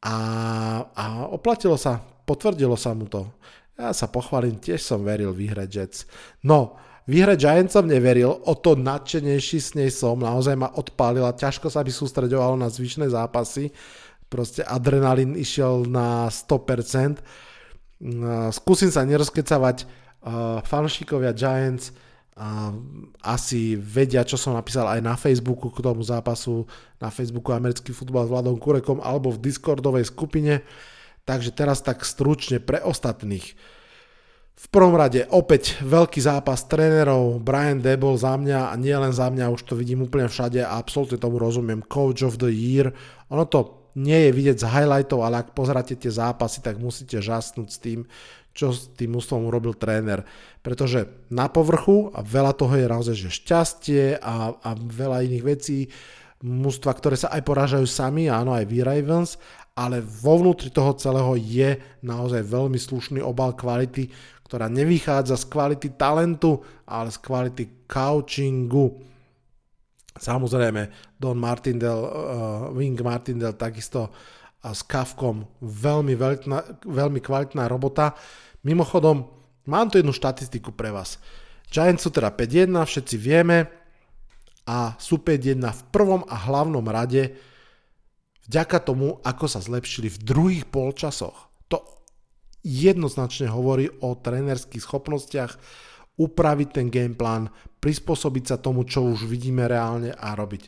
[0.02, 0.16] a,
[0.92, 3.24] a oplatilo sa, potvrdilo sa mu to.
[3.76, 6.08] Ja sa pochválim, tiež som veril výhre Jets.
[6.40, 11.68] No, výhre Giants som neveril, o to nadšenejší s nej som, naozaj ma odpálila, ťažko
[11.68, 13.68] sa by sústredovalo na zvyšné zápasy,
[14.32, 17.20] proste adrenalín išiel na 100%.
[18.52, 19.86] Skúsim sa nerozkecavať,
[20.66, 21.92] fanšikovia Giants
[23.24, 26.68] asi vedia, čo som napísal aj na Facebooku k tomu zápasu,
[27.00, 30.60] na Facebooku Americký futbal s Vladom Kurekom alebo v Discordovej skupine.
[31.24, 33.56] Takže teraz tak stručne pre ostatných.
[34.56, 39.28] V prvom rade opäť veľký zápas trénerov, Brian Debol za mňa a nie len za
[39.28, 42.88] mňa, už to vidím úplne všade a absolútne tomu rozumiem, Coach of the Year.
[43.28, 47.68] Ono to nie je vidieť z highlightov, ale ak pozeráte tie zápasy, tak musíte žasnúť
[47.68, 48.08] s tým,
[48.56, 50.24] čo s tým ústvom urobil tréner.
[50.64, 55.92] Pretože na povrchu, a veľa toho je naozaj, že šťastie a, a veľa iných vecí,
[56.40, 59.36] mústva, ktoré sa aj porážajú sami, áno, aj v Ravens,
[59.76, 64.08] ale vo vnútri toho celého je naozaj veľmi slušný obal kvality,
[64.48, 69.04] ktorá nevychádza z kvality talentu, ale z kvality coachingu.
[70.16, 72.12] Samozrejme, Don Martindale, uh,
[72.72, 74.08] Wing Martindale takisto
[74.66, 78.18] a s Kavkom veľmi, veľkna, veľmi kvalitná robota.
[78.66, 79.30] Mimochodom,
[79.70, 81.22] mám tu jednu štatistiku pre vás.
[81.70, 83.70] Giants sú teda 5-1, všetci vieme,
[84.66, 87.38] a sú 5-1 v prvom a hlavnom rade
[88.50, 91.54] vďaka tomu, ako sa zlepšili v druhých polčasoch.
[91.70, 91.86] To
[92.66, 95.54] jednoznačne hovorí o trénerských schopnostiach
[96.18, 97.46] upraviť ten gameplan,
[97.78, 100.62] prispôsobiť sa tomu, čo už vidíme reálne a robiť.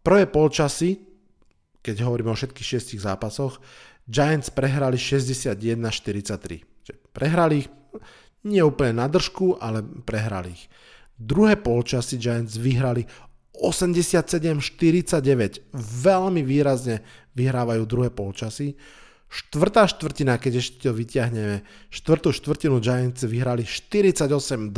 [0.00, 1.15] Prvé polčasy,
[1.86, 3.62] keď hovoríme o všetkých šiestich zápasoch,
[4.10, 6.66] Giants prehrali 61-43.
[7.14, 7.70] Prehrali ich
[8.46, 10.70] nie úplne na držku, ale prehrali ich.
[11.14, 13.06] Druhé polčasy Giants vyhrali
[13.56, 15.72] 87-49.
[16.02, 17.00] Veľmi výrazne
[17.34, 18.76] vyhrávajú druhé polčasy.
[19.26, 24.70] Štvrtá štvrtina, keď ešte to vyťahneme, štvrtú štvrtinu Giants vyhrali 48-22.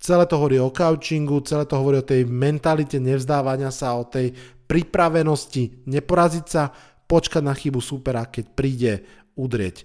[0.00, 4.32] Celé to hovorí o coachingu, celé to hovorí o tej mentalite nevzdávania sa, o tej
[4.70, 6.70] pripravenosti neporaziť sa,
[7.10, 8.92] počkať na chybu supera, keď príde
[9.34, 9.82] udrieť.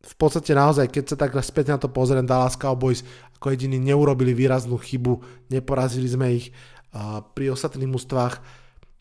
[0.00, 3.04] V podstate naozaj, keď sa tak späť na to pozriem, Dallas Cowboys
[3.36, 5.20] ako jediní neurobili výraznú chybu,
[5.52, 6.56] neporazili sme ich
[7.36, 8.40] pri ostatných mústvách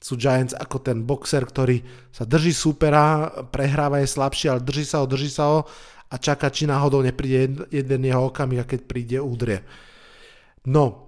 [0.03, 1.79] sú Giants ako ten boxer, ktorý
[2.11, 5.59] sa drží supera, prehráva je slabší, ale drží sa ho, drží sa ho
[6.11, 9.63] a čaká, či náhodou nepríde jeden jeho okamih a keď príde, údrie.
[10.67, 11.04] No,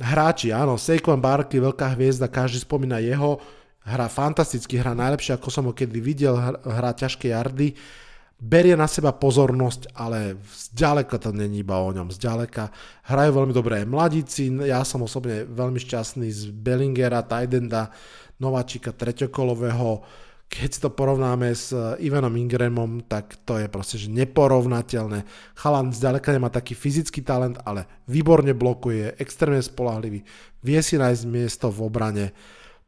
[0.00, 3.40] hráči, áno, Saquon Barkley, veľká hviezda, každý spomína jeho,
[3.86, 7.72] hrá fantasticky, hrá najlepšie, ako som ho kedy videl, hrá ťažké jardy,
[8.36, 12.68] berie na seba pozornosť, ale zďaleka to není iba o ňom, zďaleka.
[13.08, 17.88] Hrajú veľmi dobré mladíci, ja som osobne veľmi šťastný z Bellingera, Tidenda,
[18.36, 20.04] Nováčika, treťokolového.
[20.46, 25.26] Keď si to porovnáme s Ivanom Ingramom, tak to je proste že neporovnateľné.
[25.58, 30.22] Chalan zďaleka nemá taký fyzický talent, ale výborne blokuje, extrémne spolahlivý,
[30.62, 32.26] vie si nájsť miesto v obrane,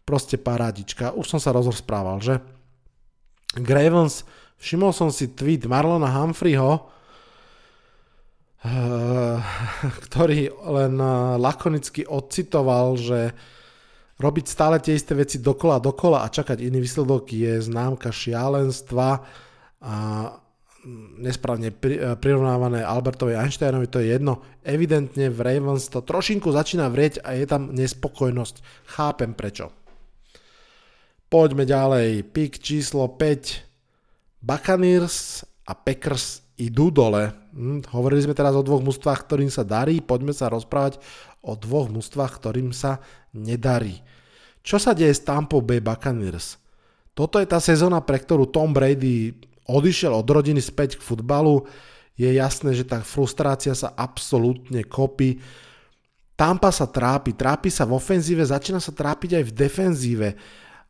[0.07, 1.12] proste parádička.
[1.12, 2.40] Už som sa rozprával, že?
[3.59, 4.25] Gravens
[4.59, 6.90] Všimol som si tweet Marlona Humphreyho,
[8.66, 9.38] eh,
[10.11, 13.33] ktorý len eh, lakonicky odcitoval, že
[14.18, 19.22] robiť stále tie isté veci dokola dokola a čakať iný výsledok je známka šialenstva
[19.78, 19.94] a
[21.18, 24.42] nesprávne eh, prirovnávané Albertovi Einsteinovi, to je jedno.
[24.62, 28.87] Evidentne v Ravens to trošinku začína vrieť a je tam nespokojnosť.
[28.94, 29.74] Chápem prečo.
[31.28, 32.24] Poďme ďalej.
[32.33, 34.40] Pik číslo 5.
[34.40, 37.37] Buccaneers a Packers idú dole.
[37.52, 40.98] Hm, hovorili sme teraz o dvoch mústvách, ktorým sa darí, poďme sa rozprávať
[41.44, 42.98] o dvoch mústvách, ktorým sa
[43.38, 44.03] nedarí.
[44.61, 46.59] Čo sa deje s Tampa Bay Buccaneers?
[47.16, 49.35] Toto je tá sezóna, pre ktorú Tom Brady
[49.66, 51.66] odišiel od rodiny späť k futbalu.
[52.18, 55.38] Je jasné, že tá frustrácia sa absolútne kopí.
[56.38, 60.29] Tampa sa trápi, trápi sa v ofenzíve, začína sa trápiť aj v defenzíve.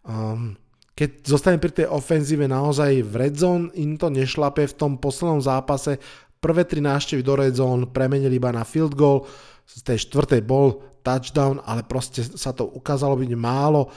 [0.04, 0.52] Um,
[0.92, 5.40] keď zostane pri tej ofenzíve naozaj v red zone, im to nešlape v tom poslednom
[5.40, 5.96] zápase.
[6.42, 9.24] Prvé tri návštevy do red zone premenili iba na field goal,
[9.64, 13.88] z tej štvrtej bol touchdown, ale proste sa to ukázalo byť málo.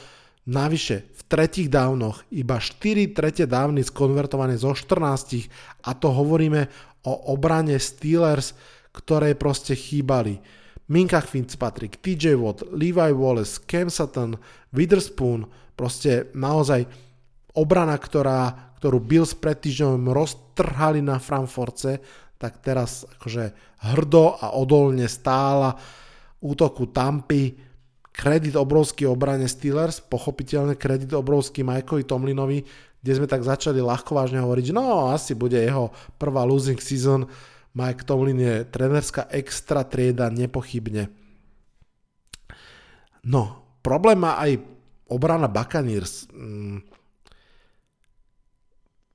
[0.47, 5.51] Navyše, v tretích downoch iba 4 tretie dávny skonvertované zo 14
[5.84, 6.72] a to hovoríme
[7.03, 8.55] o obrane Steelers,
[8.95, 10.39] ktoré proste chýbali.
[10.91, 14.36] Minka Fitzpatrick, TJ Watt, Levi Wallace, Cam Sutton,
[14.76, 15.47] Witherspoon,
[15.82, 16.86] Proste naozaj
[17.57, 21.97] obrana, ktorá, ktorú Bills pred týždňom roztrhali na Frankfurtce,
[22.38, 23.49] tak teraz akože
[23.89, 25.74] hrdo a odolne stála
[26.41, 27.69] útoku Tampy.
[28.11, 32.59] Kredit obrovský obrane Steelers, pochopiteľne kredit obrovský Mikeovi Tomlinovi,
[32.99, 37.23] kde sme tak začali ľahko vážne hovoriť, že no asi bude jeho prvá losing season,
[37.71, 41.07] Mike Tomlin je trenerská extra trieda nepochybne.
[43.23, 44.59] No, problém má aj
[45.07, 46.27] obrana Buccaneers.
[46.35, 46.83] Mm.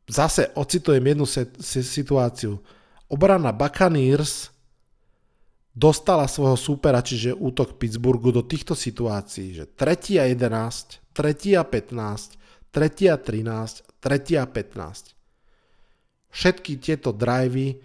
[0.06, 1.26] Zase ocitujem jednu
[1.82, 2.62] situáciu.
[3.10, 4.54] Obrana Buccaneers
[5.76, 10.16] dostala svojho súpera, čiže útok Pittsburghu do týchto situácií, že 3.
[10.16, 11.60] a 11, 3.
[11.60, 13.12] a 15, 3.
[13.12, 14.40] a 13, 3.
[14.40, 15.12] a 15.
[16.32, 17.76] Všetky tieto drivey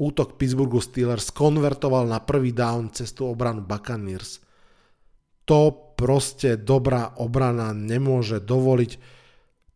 [0.00, 4.40] útok Pittsburghu Steelers konvertoval na prvý down cez tú obranu Buccaneers.
[5.44, 8.92] To proste dobrá obrana nemôže dovoliť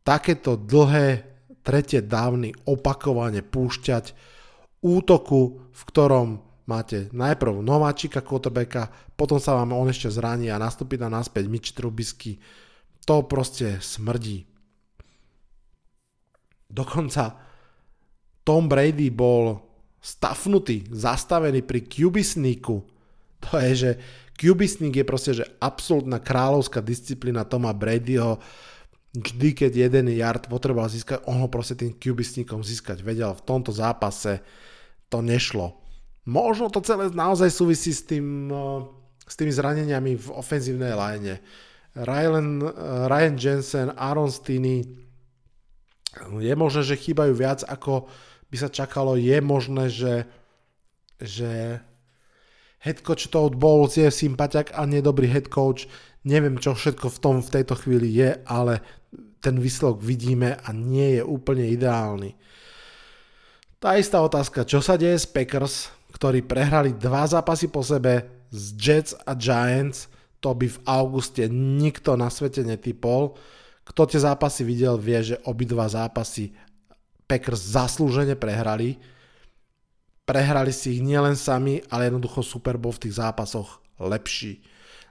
[0.00, 4.14] takéto dlhé tretie dávny opakovane púšťať
[4.82, 10.98] útoku, v ktorom máte najprv nováčika quarterbacka, potom sa vám on ešte zraní a nastúpi
[10.98, 12.42] na naspäť Mitch Trubisky.
[13.06, 14.44] To proste smrdí.
[16.66, 17.38] Dokonca
[18.42, 19.62] Tom Brady bol
[20.02, 21.86] stafnutý, zastavený pri
[22.22, 22.82] sneaku.
[23.46, 23.90] To je, že
[24.42, 28.42] sneak je proste, že absolútna kráľovská disciplína Toma Bradyho.
[29.16, 33.32] Vždy, keď jeden yard potreboval získať, on ho proste tým QB sneakom získať vedel.
[33.32, 34.44] V tomto zápase
[35.08, 35.85] to nešlo
[36.26, 38.82] Možno to celé naozaj súvisí s, tým, eh,
[39.22, 41.38] s tými zraneniami v ofenzívnej line.
[41.94, 42.70] Ryan, eh,
[43.06, 45.06] Ryan Jensen, Aaron Stinney,
[46.40, 48.08] je možné, že chýbajú viac, ako
[48.48, 49.20] by sa čakalo.
[49.20, 50.24] Je možné, že,
[51.20, 51.80] že
[52.80, 55.84] head coach Todd Bowles je sympatiak a nedobrý head coach.
[56.24, 58.82] Neviem, čo všetko v tom v tejto chvíli je, ale
[59.44, 62.34] ten výsledok vidíme a nie je úplne ideálny.
[63.76, 68.64] Tá istá otázka, čo sa deje s Packers, ktorí prehrali dva zápasy po sebe z
[68.80, 70.08] Jets a Giants,
[70.40, 73.36] to by v auguste nikto na svete netypol.
[73.84, 76.56] Kto tie zápasy videl, vie, že obidva zápasy
[77.28, 78.96] Packers zaslúžene prehrali.
[80.24, 84.64] Prehrali si ich nielen sami, ale jednoducho Super Bowl v tých zápasoch lepší.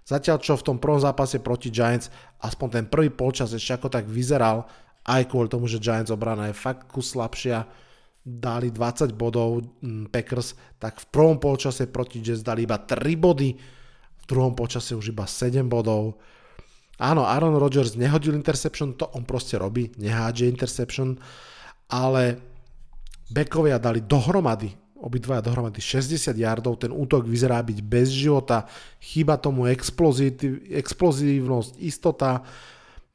[0.06, 2.10] Zatiaľ čo v tom prvom zápase proti Giants,
[2.42, 4.66] aspoň ten prvý polčas ešte ako tak vyzeral,
[5.06, 7.85] aj kvôli tomu, že Giants obrana je fakt kus slabšia,
[8.26, 13.50] dali 20 bodov mm, Packers, tak v prvom polčase proti Jets dali iba 3 body,
[14.18, 16.18] v druhom polčase už iba 7 bodov.
[16.98, 21.22] Áno, Aaron Rodgers nehodil interception, to on proste robí, nehádže interception,
[21.94, 22.42] ale
[23.30, 28.66] bekovia dali dohromady, obidvaja dohromady 60 yardov, ten útok vyzerá byť bez života,
[28.98, 32.42] chýba tomu explozívnosť, istota,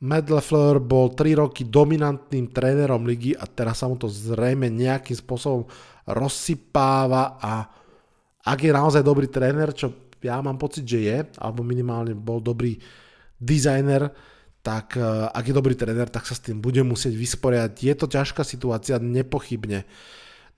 [0.00, 5.12] Matt LeFleur bol 3 roky dominantným trénerom ligy a teraz sa mu to zrejme nejakým
[5.12, 5.68] spôsobom
[6.08, 7.68] rozsypáva a
[8.40, 12.80] ak je naozaj dobrý tréner, čo ja mám pocit, že je, alebo minimálne bol dobrý
[13.36, 14.08] dizajner,
[14.64, 17.76] tak e, ak je dobrý tréner, tak sa s tým bude musieť vysporiadať.
[17.80, 19.84] Je to ťažká situácia, nepochybne.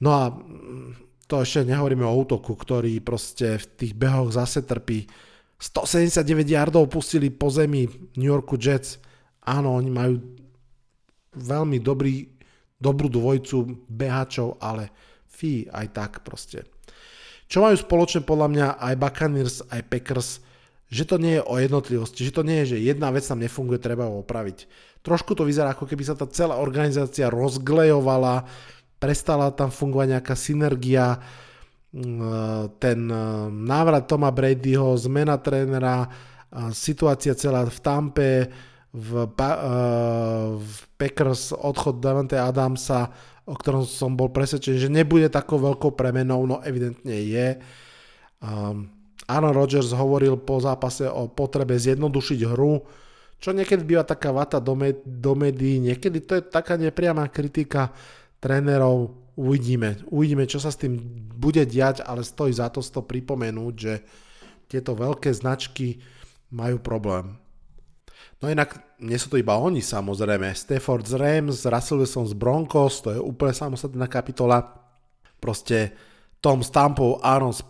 [0.02, 5.06] No a mm, to ešte nehovoríme o útoku, ktorý proste v tých behoch zase trpí.
[5.62, 7.86] 179 yardov pustili po zemi
[8.18, 8.98] New Yorku Jets
[9.42, 10.14] Áno, oni majú
[11.34, 12.30] veľmi dobrý,
[12.78, 14.92] dobrú dvojcu behačov, ale
[15.26, 16.68] fí aj tak proste.
[17.50, 20.40] Čo majú spoločne podľa mňa aj Buccaneers, aj Packers,
[20.92, 23.80] že to nie je o jednotlivosti, že to nie je, že jedna vec tam nefunguje,
[23.80, 24.68] treba ho opraviť.
[25.00, 28.44] Trošku to vyzerá, ako keby sa tá celá organizácia rozglejovala,
[29.00, 31.16] prestala tam fungovať nejaká synergia,
[31.96, 36.06] mm, ten e, návrat Toma Bradyho, zmena trénera,
[36.76, 38.30] situácia celá v Tampe,
[38.92, 43.08] v, uh, v Packers odchod Davante Adamsa,
[43.48, 47.58] o ktorom som bol presvedčený, že nebude takou veľkou premenou, no evidentne je.
[48.44, 48.92] Um,
[49.26, 52.84] Aaron Rodgers hovoril po zápase o potrebe zjednodušiť hru,
[53.42, 57.90] čo niekedy býva taká vata do, med- do médií, niekedy to je taká nepriamá kritika
[58.38, 61.00] trénerov, uvidíme, uvidíme, čo sa s tým
[61.34, 63.94] bude diať, ale stojí za to to pripomenúť, že
[64.70, 65.98] tieto veľké značky
[66.52, 67.41] majú problém.
[68.42, 70.50] No inak nie sú to iba oni samozrejme.
[70.50, 74.82] Stafford z Rams, Russell Wilson z Broncos, to je úplne samostatná kapitola.
[75.38, 75.94] Proste
[76.42, 77.62] Tom Stampov, Aaron z.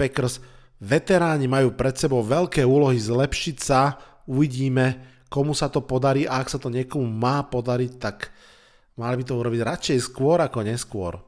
[0.83, 4.01] Veteráni majú pred sebou veľké úlohy zlepšiť sa.
[4.25, 8.33] Uvidíme, komu sa to podarí a ak sa to niekomu má podariť, tak
[8.97, 11.21] mali by to urobiť radšej skôr ako neskôr.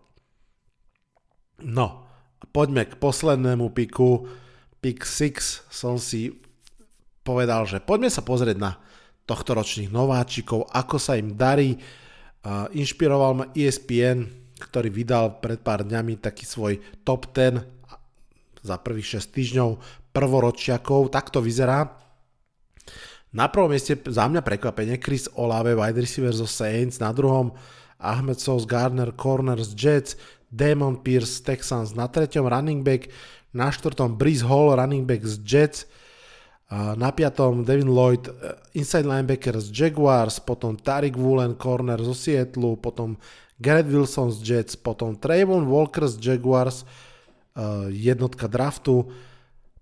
[1.60, 2.08] No,
[2.48, 4.24] poďme k poslednému piku.
[4.80, 6.32] Pick 6 som si
[7.24, 8.76] povedal, že poďme sa pozrieť na
[9.24, 11.80] tohto ročných nováčikov, ako sa im darí.
[12.76, 14.28] Inšpiroval ma ESPN,
[14.60, 17.64] ktorý vydal pred pár dňami taký svoj top 10
[18.64, 19.70] za prvých 6 týždňov
[20.12, 21.08] prvoročiakov.
[21.12, 22.00] Tak to vyzerá.
[23.34, 27.50] Na prvom mieste za mňa prekvapenie Chris Olave, wide receiver zo Saints, na druhom
[27.98, 30.14] Ahmed Sos, Gardner, Corners, Jets,
[30.54, 33.10] Damon Pierce, Texans, na treťom running back,
[33.50, 35.90] na štvrtom Breeze Hall, running back z Jets,
[36.72, 42.80] na piatom Devin Lloyd, eh, inside linebacker z Jaguars, potom Tarik Woolen, corner zo Seattle,
[42.80, 43.20] potom
[43.60, 49.06] Garrett Wilson z Jets, potom Trayvon Walker z Jaguars, eh, jednotka draftu,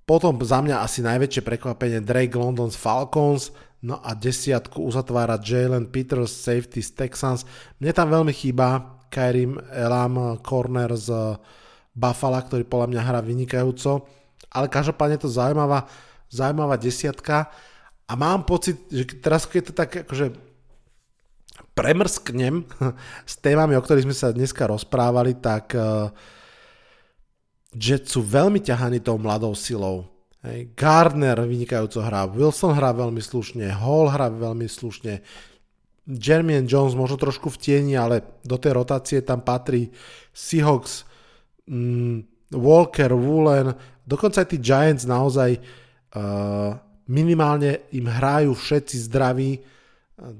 [0.02, 5.86] potom za mňa asi najväčšie prekvapenie Drake London z Falcons, no a desiatku uzatvára Jalen
[5.88, 7.46] Peters safety z Texans.
[7.78, 11.38] Mne tam veľmi chýba Kairim Elam corner z
[11.92, 14.08] Buffalo, ktorý podľa mňa hrá vynikajúco,
[14.52, 15.84] ale každopádne to zaujímavá,
[16.32, 17.52] zaujímavá desiatka
[18.08, 20.32] a mám pocit, že teraz keď to tak akože
[21.76, 22.64] premrsknem
[23.32, 25.76] s témami, o ktorých sme sa dneska rozprávali, tak
[27.72, 30.08] Jets sú veľmi ťahaní tou mladou silou.
[30.74, 35.22] Gardner vynikajúco hrá, Wilson hrá veľmi slušne, Hall hrá veľmi slušne,
[36.02, 39.94] Jermaine Jones možno trošku v tieni, ale do tej rotácie tam patrí
[40.34, 41.06] Seahawks,
[41.70, 43.70] mm, Walker, Woolen,
[44.02, 45.62] dokonca aj tí Giants naozaj
[47.08, 50.32] minimálne im hrajú všetci zdraví uh,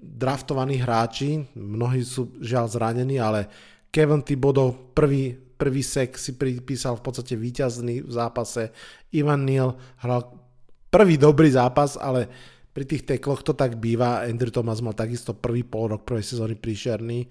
[0.00, 3.46] draftovaní hráči, mnohí sú žiaľ zranení, ale
[3.88, 8.72] Kevin Thibodeau prvý Prvý sek si pripísal v podstate víťazný v zápase.
[9.12, 10.24] Ivan Neal hral
[10.88, 12.32] prvý dobrý zápas, ale
[12.72, 14.24] pri tých tekloch to tak býva.
[14.24, 17.28] Andrew Thomas mal takisto prvý pol rok prvej sezóny príšerný.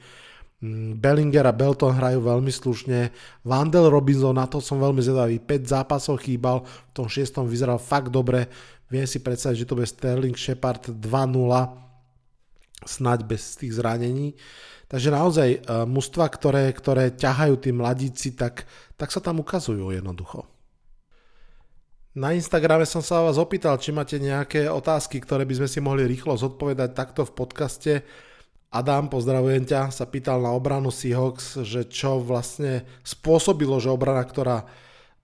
[0.60, 3.16] Mm, Bellinger a Belton hrajú veľmi slušne.
[3.48, 5.40] Vandel Robinson, na to som veľmi zvedavý.
[5.40, 7.48] 5 zápasov chýbal, v tom 6.
[7.48, 8.52] vyzeral fakt dobre.
[8.92, 11.00] Viem si predstaviť, že to bude Sterling Shepard 2-0,
[12.84, 14.36] snaď bez tých zranení.
[14.90, 18.66] Takže naozaj uh, mužstva, ktoré, ktoré ťahajú tí mladíci, tak,
[18.98, 20.50] tak sa tam ukazujú jednoducho.
[22.18, 26.10] Na Instagrame som sa vás opýtal, či máte nejaké otázky, ktoré by sme si mohli
[26.10, 27.94] rýchlo zodpovedať takto v podcaste.
[28.70, 34.70] Adam, pozdravujem ťa, sa pýtal na obranu Seahawks, že čo vlastne spôsobilo, že obrana, ktorá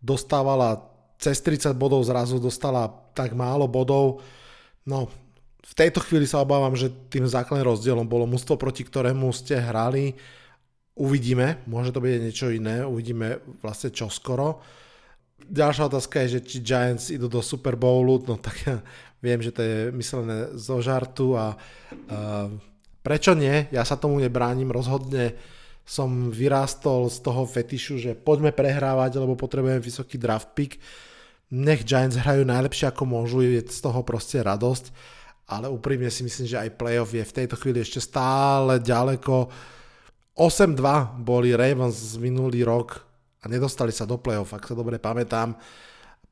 [0.01, 0.81] dostávala
[1.21, 4.25] cez 30 bodov zrazu dostala tak málo bodov.
[4.83, 5.07] No,
[5.61, 10.13] v tejto chvíli sa obávam, že tým základným rozdielom bolo mústvo, proti ktorému ste hrali.
[10.97, 14.61] Uvidíme, môže to byť niečo iné, uvidíme vlastne čo skoro.
[15.45, 18.75] Ďalšia otázka je, že či Giants idú do Super Bowlu, no tak ja
[19.25, 22.49] viem, že to je myslené zo žartu a uh,
[23.05, 25.37] prečo nie, ja sa tomu nebránim, rozhodne
[25.85, 30.81] som vyrástol z toho fetišu, že poďme prehrávať, lebo potrebujem vysoký draft pick.
[31.53, 34.89] Nech Giants hrajú najlepšie ako môžu, je z toho proste radosť
[35.45, 39.49] ale úprimne si myslím, že aj playoff je v tejto chvíli ešte stále ďaleko.
[40.33, 43.05] 8-2 boli Ravens minulý rok
[43.39, 45.53] a nedostali sa do playoff, ak sa dobre pamätám.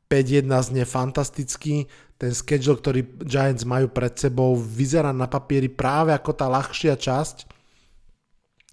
[0.09, 1.85] 5-1 znie fantasticky,
[2.23, 7.51] ten schedule, ktorý Giants majú pred sebou, vyzerá na papieri práve ako tá ľahšia časť.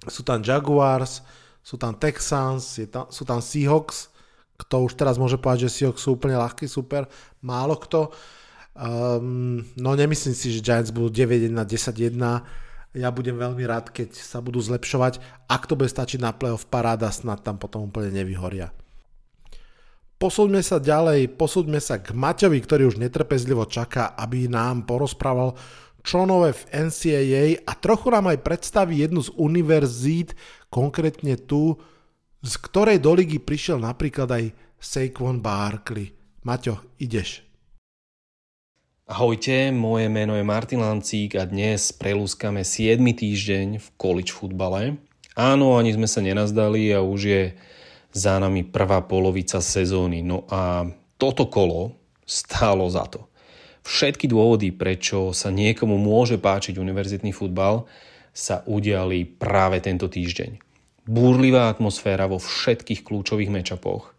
[0.06, 1.26] Sú tam Jaguars,
[1.58, 4.14] sú tam Texans, tam, sú tam Seahawks,
[4.54, 7.10] kto už teraz môže povedať, že Seahawks sú úplne ľahký super,
[7.42, 8.14] málo kto.
[8.78, 12.14] Um, no nemyslím si, že Giants budú 9-1, 10-1.
[12.94, 15.18] Ja budem veľmi rád, keď sa budú zlepšovať.
[15.50, 18.70] Ak to bude stačiť na playoff paráda, snad tam potom úplne nevyhoria.
[20.20, 25.56] Posúďme sa ďalej, posúďme sa k Maťovi, ktorý už netrpezlivo čaká, aby nám porozprával
[26.04, 30.36] čo nové v NCAA a trochu nám aj predstaví jednu z univerzít,
[30.68, 31.80] konkrétne tu,
[32.44, 34.44] z ktorej do ligy prišiel napríklad aj
[34.76, 36.12] Saquon Barkley.
[36.44, 37.40] Maťo, ideš.
[39.08, 43.00] Ahojte, moje meno je Martin Lancík a dnes prelúskame 7.
[43.00, 45.00] týždeň v college futbale.
[45.32, 47.42] Áno, ani sme sa nenazdali a už je
[48.10, 50.22] za nami prvá polovica sezóny.
[50.22, 50.86] No a
[51.18, 51.94] toto kolo
[52.26, 53.26] stálo za to.
[53.80, 57.88] Všetky dôvody, prečo sa niekomu môže páčiť univerzitný futbal,
[58.30, 60.60] sa udiali práve tento týždeň.
[61.10, 64.14] Búrlivá atmosféra vo všetkých kľúčových mečapoch,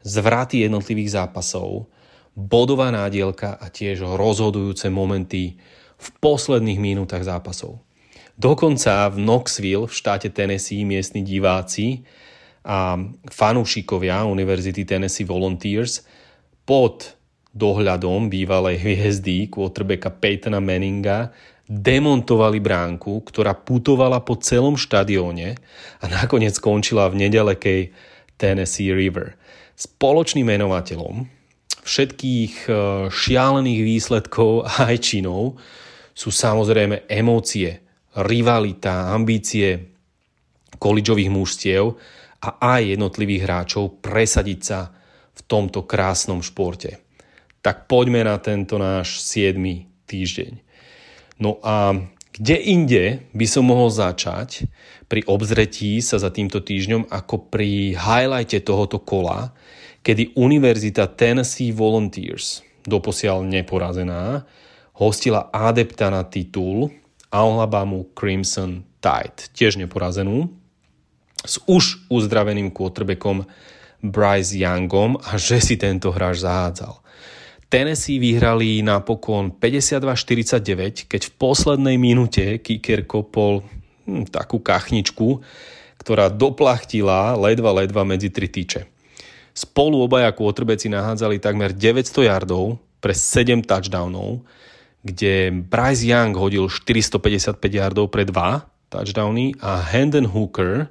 [0.00, 1.90] zvraty jednotlivých zápasov,
[2.32, 5.60] bodová nádielka a tiež rozhodujúce momenty
[6.00, 7.82] v posledných minútach zápasov.
[8.40, 12.08] Dokonca v Knoxville v štáte Tennessee miestni diváci
[12.64, 16.04] a fanúšikovia Univerzity Tennessee Volunteers
[16.68, 17.16] pod
[17.50, 21.34] dohľadom bývalej hviezdy quarterbacka Peytona Manninga
[21.70, 25.54] demontovali bránku, ktorá putovala po celom štadióne
[26.02, 27.80] a nakoniec skončila v nedalekej
[28.34, 29.38] Tennessee River.
[29.78, 31.30] Spoločným menovateľom
[31.80, 32.70] všetkých e,
[33.08, 35.56] šialených výsledkov a aj činov
[36.12, 37.80] sú samozrejme emócie,
[38.18, 39.94] rivalita, ambície
[40.76, 41.96] količových mužstiev
[42.40, 44.88] a aj jednotlivých hráčov presadiť sa
[45.36, 47.00] v tomto krásnom športe.
[47.60, 49.56] Tak poďme na tento náš 7.
[50.08, 50.52] týždeň.
[51.40, 51.96] No a
[52.30, 53.04] kde inde
[53.36, 54.64] by som mohol začať
[55.10, 59.52] pri obzretí sa za týmto týždňom ako pri highlighte tohoto kola,
[60.00, 64.46] kedy Univerzita Tennessee Volunteers, doposiaľ neporazená,
[64.96, 66.88] hostila adepta na titul
[67.28, 70.59] Alabama Crimson Tide, tiež neporazenú,
[71.44, 73.48] s už uzdraveným quarterbackom
[74.00, 77.00] Bryce Youngom a že si tento hráč zahádzal.
[77.70, 83.62] Tennessee vyhrali napokon 52-49, keď v poslednej minúte kicker kopol
[84.08, 85.38] hm, takú kachničku,
[86.02, 88.90] ktorá doplachtila ledva ledva medzi tri tyče.
[89.54, 94.42] Spolu obaja quarterbacki nahádzali takmer 900 yardov pre 7 touchdownov,
[95.06, 98.34] kde Bryce Young hodil 455 yardov pre 2
[98.90, 100.90] touchdowny a Hendon Hooker,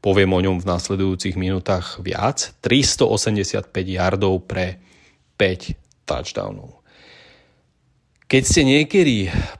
[0.00, 4.80] poviem o ňom v nasledujúcich minútach viac, 385 yardov pre
[5.36, 5.76] 5
[6.08, 6.80] touchdownov.
[8.30, 9.16] Keď ste niekedy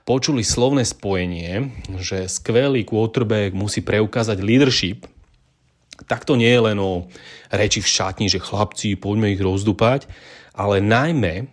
[0.07, 5.05] počuli slovné spojenie, že skvelý quarterback musí preukázať leadership,
[6.07, 7.05] tak to nie je len o
[7.51, 10.07] reči v šatni, že chlapci, poďme ich rozdupať,
[10.55, 11.51] ale najmä,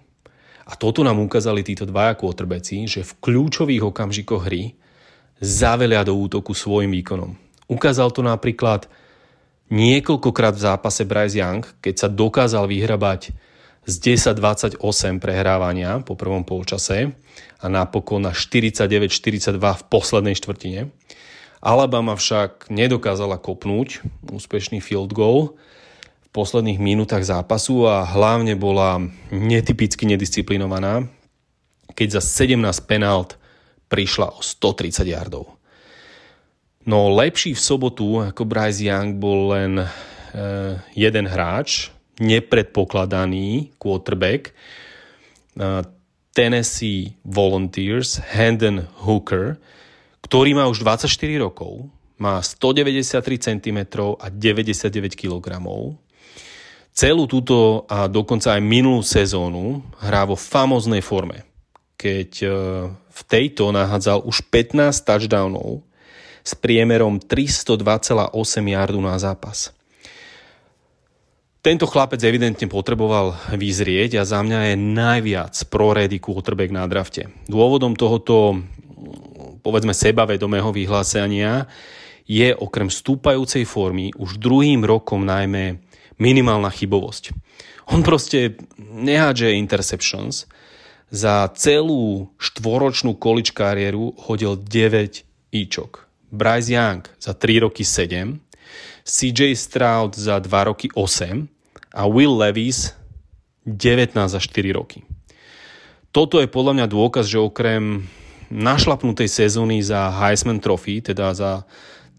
[0.68, 4.76] a toto nám ukázali títo dvaja quarterbacki, že v kľúčových okamžikoch hry
[5.40, 7.47] zavelia do útoku svojim výkonom.
[7.68, 8.88] Ukázal to napríklad
[9.68, 13.36] niekoľkokrát v zápase Bryce Young, keď sa dokázal vyhrabať
[13.88, 14.80] z 10-28
[15.20, 17.12] prehrávania po prvom polčase
[17.60, 20.92] a napokon na 49-42 v poslednej štvrtine.
[21.58, 25.58] Alabama však nedokázala kopnúť úspešný field goal
[26.24, 29.02] v posledných minútach zápasu a hlavne bola
[29.32, 31.08] netypicky nedisciplinovaná,
[31.98, 33.40] keď za 17 penalt
[33.90, 35.57] prišla o 130 yardov.
[36.86, 39.86] No lepší v sobotu ako Bryce Young bol len e,
[40.94, 44.54] jeden hráč, nepredpokladaný quarterback
[46.38, 49.58] Tennessee Volunteers Hendon Hooker,
[50.22, 51.10] ktorý má už 24
[51.42, 53.78] rokov, má 193 cm
[54.18, 55.46] a 99 kg.
[56.94, 61.42] Celú túto a dokonca aj minulú sezónu hrá vo famoznej forme,
[61.98, 62.48] keď e,
[62.94, 65.87] v tejto nahádzal už 15 touchdownov
[66.42, 68.32] s priemerom 302,8
[68.64, 69.70] yardu na zápas.
[71.58, 77.28] Tento chlapec evidentne potreboval vyzrieť a za mňa je najviac pro-ready quarterback na drafte.
[77.50, 78.56] Dôvodom tohoto
[79.60, 81.68] povedzme sebavedomého vyhlásenia
[82.24, 85.76] je okrem stúpajúcej formy už druhým rokom najmä
[86.16, 87.36] minimálna chybovosť.
[87.92, 90.48] On proste nehádže interceptions.
[91.08, 96.07] Za celú štvoročnú količ kariéru hodil 9 íčok.
[96.28, 98.40] Bryce Young za 3 roky 7,
[99.04, 101.48] CJ Stroud za 2 roky 8
[101.96, 102.92] a Will Levis
[103.64, 105.04] 19 za 4 roky.
[106.12, 108.08] Toto je podľa mňa dôkaz, že okrem
[108.48, 111.68] našlapnutej sezóny za Heisman Trophy, teda za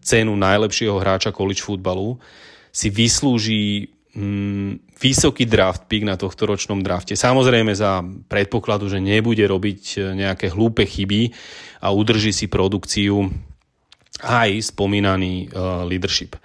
[0.00, 2.22] cenu najlepšieho hráča college futbalu,
[2.70, 7.18] si vyslúži mm, vysoký draft pick na tohto ročnom drafte.
[7.18, 11.34] Samozrejme za predpokladu, že nebude robiť nejaké hlúpe chyby
[11.82, 13.26] a udrží si produkciu
[14.22, 16.36] aj spomínaný uh, leadership.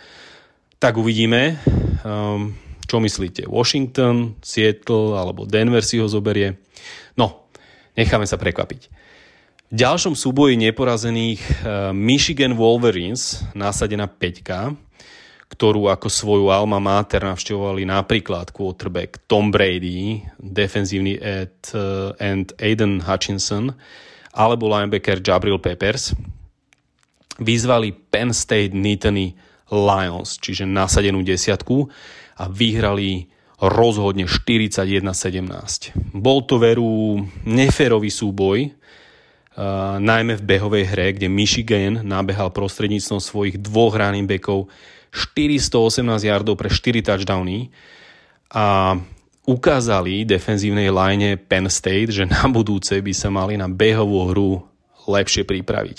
[0.79, 1.59] Tak uvidíme.
[2.03, 2.55] Um,
[2.85, 3.49] čo myslíte?
[3.49, 6.61] Washington, Seattle alebo Denver si ho zoberie?
[7.17, 7.49] No,
[7.97, 8.81] necháme sa prekvapiť.
[9.65, 14.85] V ďalšom súboji neporazených uh, Michigan Wolverines násadená 5
[15.45, 22.11] ktorú ako svoju alma mater navštevovali napríklad quarterback Tom Brady, defenzívny ed, uh,
[22.59, 23.71] Aiden Hutchinson
[24.35, 26.11] alebo linebacker Jabril Peppers
[27.39, 29.35] vyzvali Penn State Nittany
[29.73, 31.89] Lions, čiže nasadenú desiatku
[32.37, 33.27] a vyhrali
[33.59, 36.13] rozhodne 41-17.
[36.13, 43.55] Bol to veru neférový súboj, uh, najmä v behovej hre, kde Michigan nabehal prostredníctvom svojich
[43.63, 44.67] dvoch running backov
[45.15, 47.71] 418 yardov pre 4 touchdowny
[48.51, 48.99] a
[49.47, 54.51] ukázali defenzívnej line Penn State, že na budúce by sa mali na behovú hru
[55.07, 55.97] lepšie pripraviť.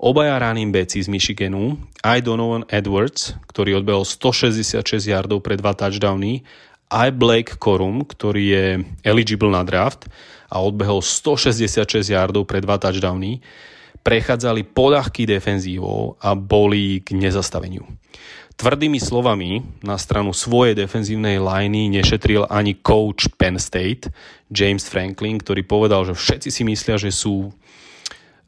[0.00, 6.40] Obaja running backi z Michiganu, aj Donovan Edwards, ktorý odbehol 166 yardov pre dva touchdowny,
[6.88, 8.66] aj Blake Corum, ktorý je
[9.04, 10.08] eligible na draft
[10.48, 13.44] a odbehol 166 yardov pre dva touchdowny,
[14.00, 17.84] prechádzali podahky defenzívou a boli k nezastaveniu.
[18.56, 24.08] Tvrdými slovami na stranu svojej defenzívnej liney nešetril ani coach Penn State,
[24.48, 27.52] James Franklin, ktorý povedal, že všetci si myslia, že sú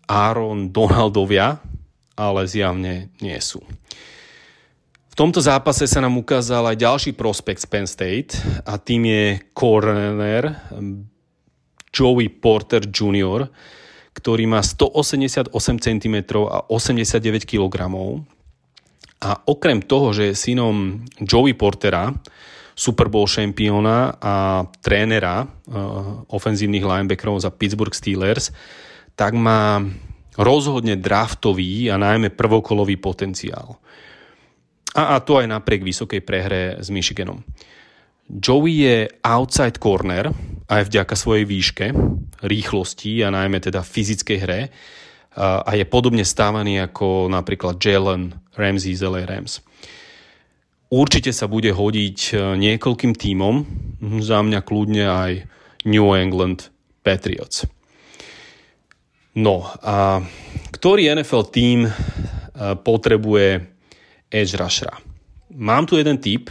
[0.07, 1.59] Aaron Donaldovia,
[2.17, 3.63] ale zjavne nie sú.
[5.13, 8.33] V tomto zápase sa nám ukázal aj ďalší prospekt z Penn State
[8.65, 10.57] a tým je corner
[11.93, 13.45] Joey Porter Jr.,
[14.17, 16.17] ktorý má 188 cm
[16.49, 17.93] a 89 kg.
[19.23, 22.17] A okrem toho, že je synom Joey Portera,
[22.73, 28.49] Super Bowl šampióna a trénera uh, ofenzívnych linebackerov za Pittsburgh Steelers,
[29.15, 29.85] tak má
[30.37, 33.77] rozhodne draftový a najmä prvokolový potenciál.
[34.97, 37.45] A, a to aj napriek vysokej prehre s Michiganom.
[38.33, 40.33] Joey je outside corner
[40.71, 41.87] aj vďaka svojej výške,
[42.41, 44.61] rýchlosti a najmä teda fyzickej hre
[45.37, 49.65] a je podobne stávaný ako napríklad Jalen Ramsey z LA Rams.
[50.93, 53.65] Určite sa bude hodiť e, niekoľkým tímom,
[54.21, 55.33] za mňa kľudne aj
[55.89, 56.69] New England
[57.01, 57.65] Patriots.
[59.33, 60.21] No a
[60.77, 61.93] ktorý NFL tým e,
[62.77, 63.65] potrebuje
[64.29, 64.97] edge rushera?
[65.53, 66.49] Mám tu jeden typ,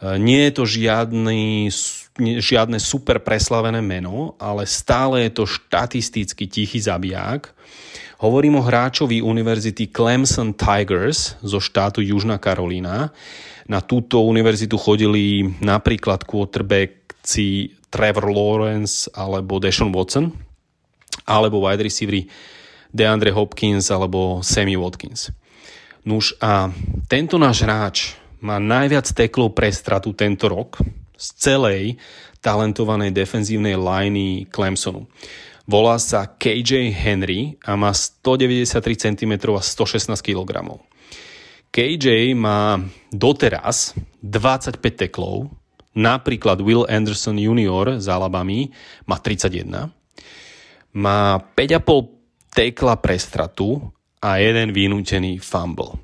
[0.00, 1.68] nie je to žiadny,
[2.40, 7.52] žiadne super preslavené meno, ale stále je to štatisticky tichý zabiják.
[8.20, 13.12] Hovorím o hráčovi univerzity Clemson Tigers zo štátu Južná Karolína.
[13.68, 20.32] Na túto univerzitu chodili napríklad quarterbackci Trevor Lawrence alebo Deshaun Watson,
[21.24, 22.28] alebo wide receivery
[22.90, 25.30] DeAndre Hopkins alebo Sammy Watkins.
[26.04, 26.72] Nuž a
[27.06, 27.96] tento náš hráč
[28.40, 30.80] má najviac teklov pre stratu tento rok
[31.20, 32.00] z celej
[32.40, 35.04] talentovanej defenzívnej liney Clemsonu.
[35.68, 40.80] Volá sa KJ Henry a má 193 cm a 116 kg.
[41.70, 42.82] KJ má
[43.14, 43.94] doteraz
[44.24, 45.52] 25 teklov,
[45.94, 48.02] napríklad Will Anderson Jr.
[48.02, 48.74] z Alabamy
[49.06, 49.94] má 31,
[50.96, 53.78] má 5,5 tekla pre stratu
[54.18, 55.96] a jeden vynútený fumble.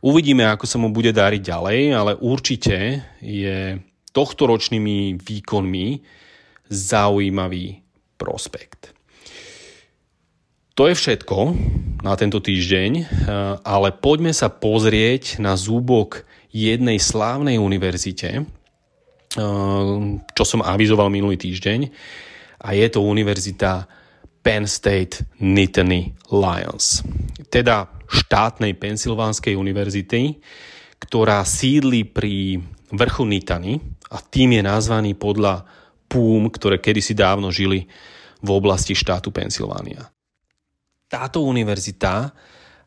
[0.00, 3.76] Uvidíme, ako sa mu bude dáriť ďalej, ale určite je
[4.16, 6.00] tohto ročnými výkonmi
[6.72, 7.82] zaujímavý
[8.16, 8.96] prospekt.
[10.78, 11.38] To je všetko
[12.00, 12.90] na tento týždeň,
[13.60, 18.48] ale poďme sa pozrieť na zúbok jednej slávnej univerzite,
[20.32, 21.92] čo som avizoval minulý týždeň,
[22.64, 23.99] a je to univerzita
[24.40, 27.04] Penn State Nittany Lions.
[27.52, 30.40] Teda štátnej Pensylvánskej univerzity,
[31.00, 32.60] ktorá sídli pri
[32.90, 33.78] vrchu Nitany
[34.10, 35.64] a tým je nazvaný podľa
[36.10, 37.86] púm, ktoré kedysi dávno žili
[38.42, 40.10] v oblasti štátu Pensylvánia.
[41.06, 42.34] Táto univerzita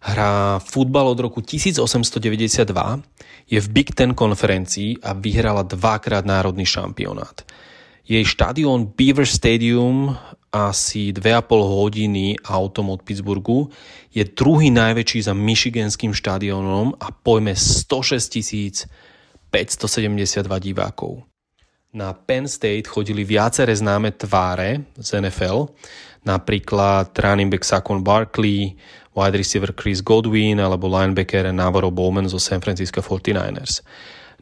[0.03, 2.35] hrá futbal od roku 1892,
[3.47, 7.47] je v Big Ten konferencii a vyhrala dvakrát národný šampionát.
[8.03, 10.11] Jej štadión Beaver Stadium
[10.53, 13.73] asi 2,5 hodiny autom od Pittsburghu.
[14.13, 18.85] Je druhý najväčší za Michiganským štadiónom a pojme 106
[19.49, 21.25] 572 divákov.
[21.93, 25.69] Na Penn State chodili viaceré známe tváre z NFL,
[26.25, 28.73] napríklad running back Saquon Barkley,
[29.13, 33.85] wide receiver Chris Godwin alebo linebacker Navarro Bowman zo San Francisco 49ers.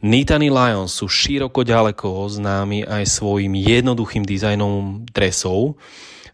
[0.02, 5.78] Nittany Lions sú široko ďaleko známi aj svojim jednoduchým dizajnom dresov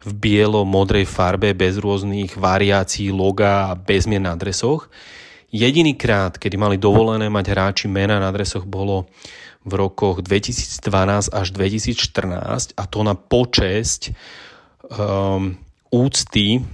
[0.01, 4.89] v bielo-modrej farbe bez rôznych variácií loga a bez mien na dresoch.
[5.53, 9.05] Jediný krát, kedy mali dovolené mať hráči mena na dresoch bolo
[9.69, 14.17] v rokoch 2012 až 2014 a to na počesť
[14.89, 15.61] um,
[15.93, 16.65] úcty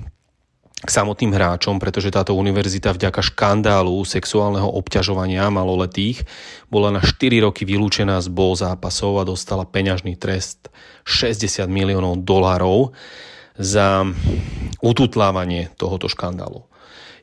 [0.84, 6.28] k samotným hráčom, pretože táto univerzita vďaka škandálu sexuálneho obťažovania maloletých
[6.68, 10.68] bola na 4 roky vylúčená z bol zápasov a dostala peňažný trest
[11.08, 12.92] 60 miliónov dolárov
[13.56, 14.04] za
[14.84, 16.68] ututlávanie tohoto škandálu.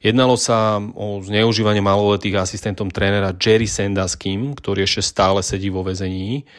[0.01, 6.49] Jednalo sa o zneužívanie maloletých asistentom trénera Jerry Sandaským, ktorý ešte stále sedí vo vezení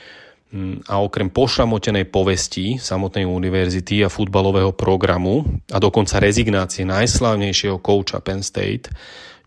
[0.84, 8.44] a okrem pošramotenej povesti samotnej univerzity a futbalového programu a dokonca rezignácie najslavnejšieho kouča Penn
[8.44, 8.92] State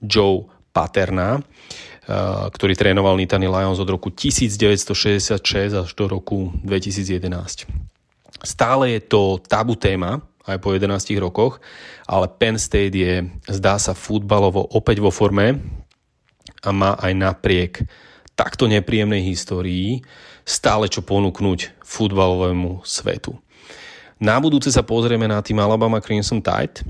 [0.01, 7.69] Joe Paterna, eh, ktorý trénoval Nittany Lions od roku 1966 až do roku 2011.
[8.41, 11.61] Stále je to tabu téma, aj po 11 rokoch,
[12.09, 15.61] ale Penn State je, zdá sa, futbalovo opäť vo forme
[16.65, 17.73] a má aj napriek
[18.35, 20.03] takto nepríjemnej histórii
[20.45, 23.33] stále čo ponúknuť futbalovému svetu.
[24.21, 26.79] Na budúce sa pozrieme na tým Alabama Crimson Tide.
[26.79, 26.83] E,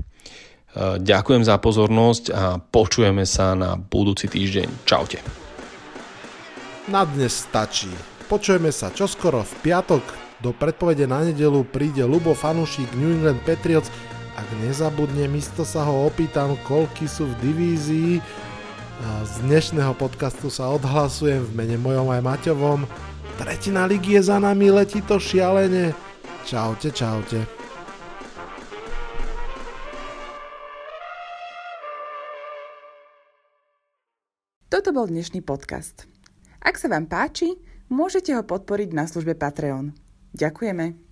[1.02, 4.86] ďakujem za pozornosť a počujeme sa na budúci týždeň.
[4.86, 5.18] Čaute.
[6.86, 7.90] Na dnes stačí.
[8.30, 10.04] Počujeme sa čoskoro v piatok.
[10.38, 13.90] Do predpovede na nedelu príde Lubo Fanušík New England Patriots.
[14.36, 18.20] Ak nezabudnem, isto sa ho opýtam, koľky sú v divízii.
[19.24, 22.84] Z dnešného podcastu sa odhlasujem v mene mojom aj Maťovom.
[23.36, 25.92] Tretina ligy je za nami, letí to šialene.
[26.48, 27.44] Čaute, čaute.
[34.72, 36.08] Toto bol dnešný podcast.
[36.64, 37.60] Ak sa vám páči,
[37.92, 39.92] môžete ho podporiť na službe Patreon.
[40.32, 41.05] Ďakujeme.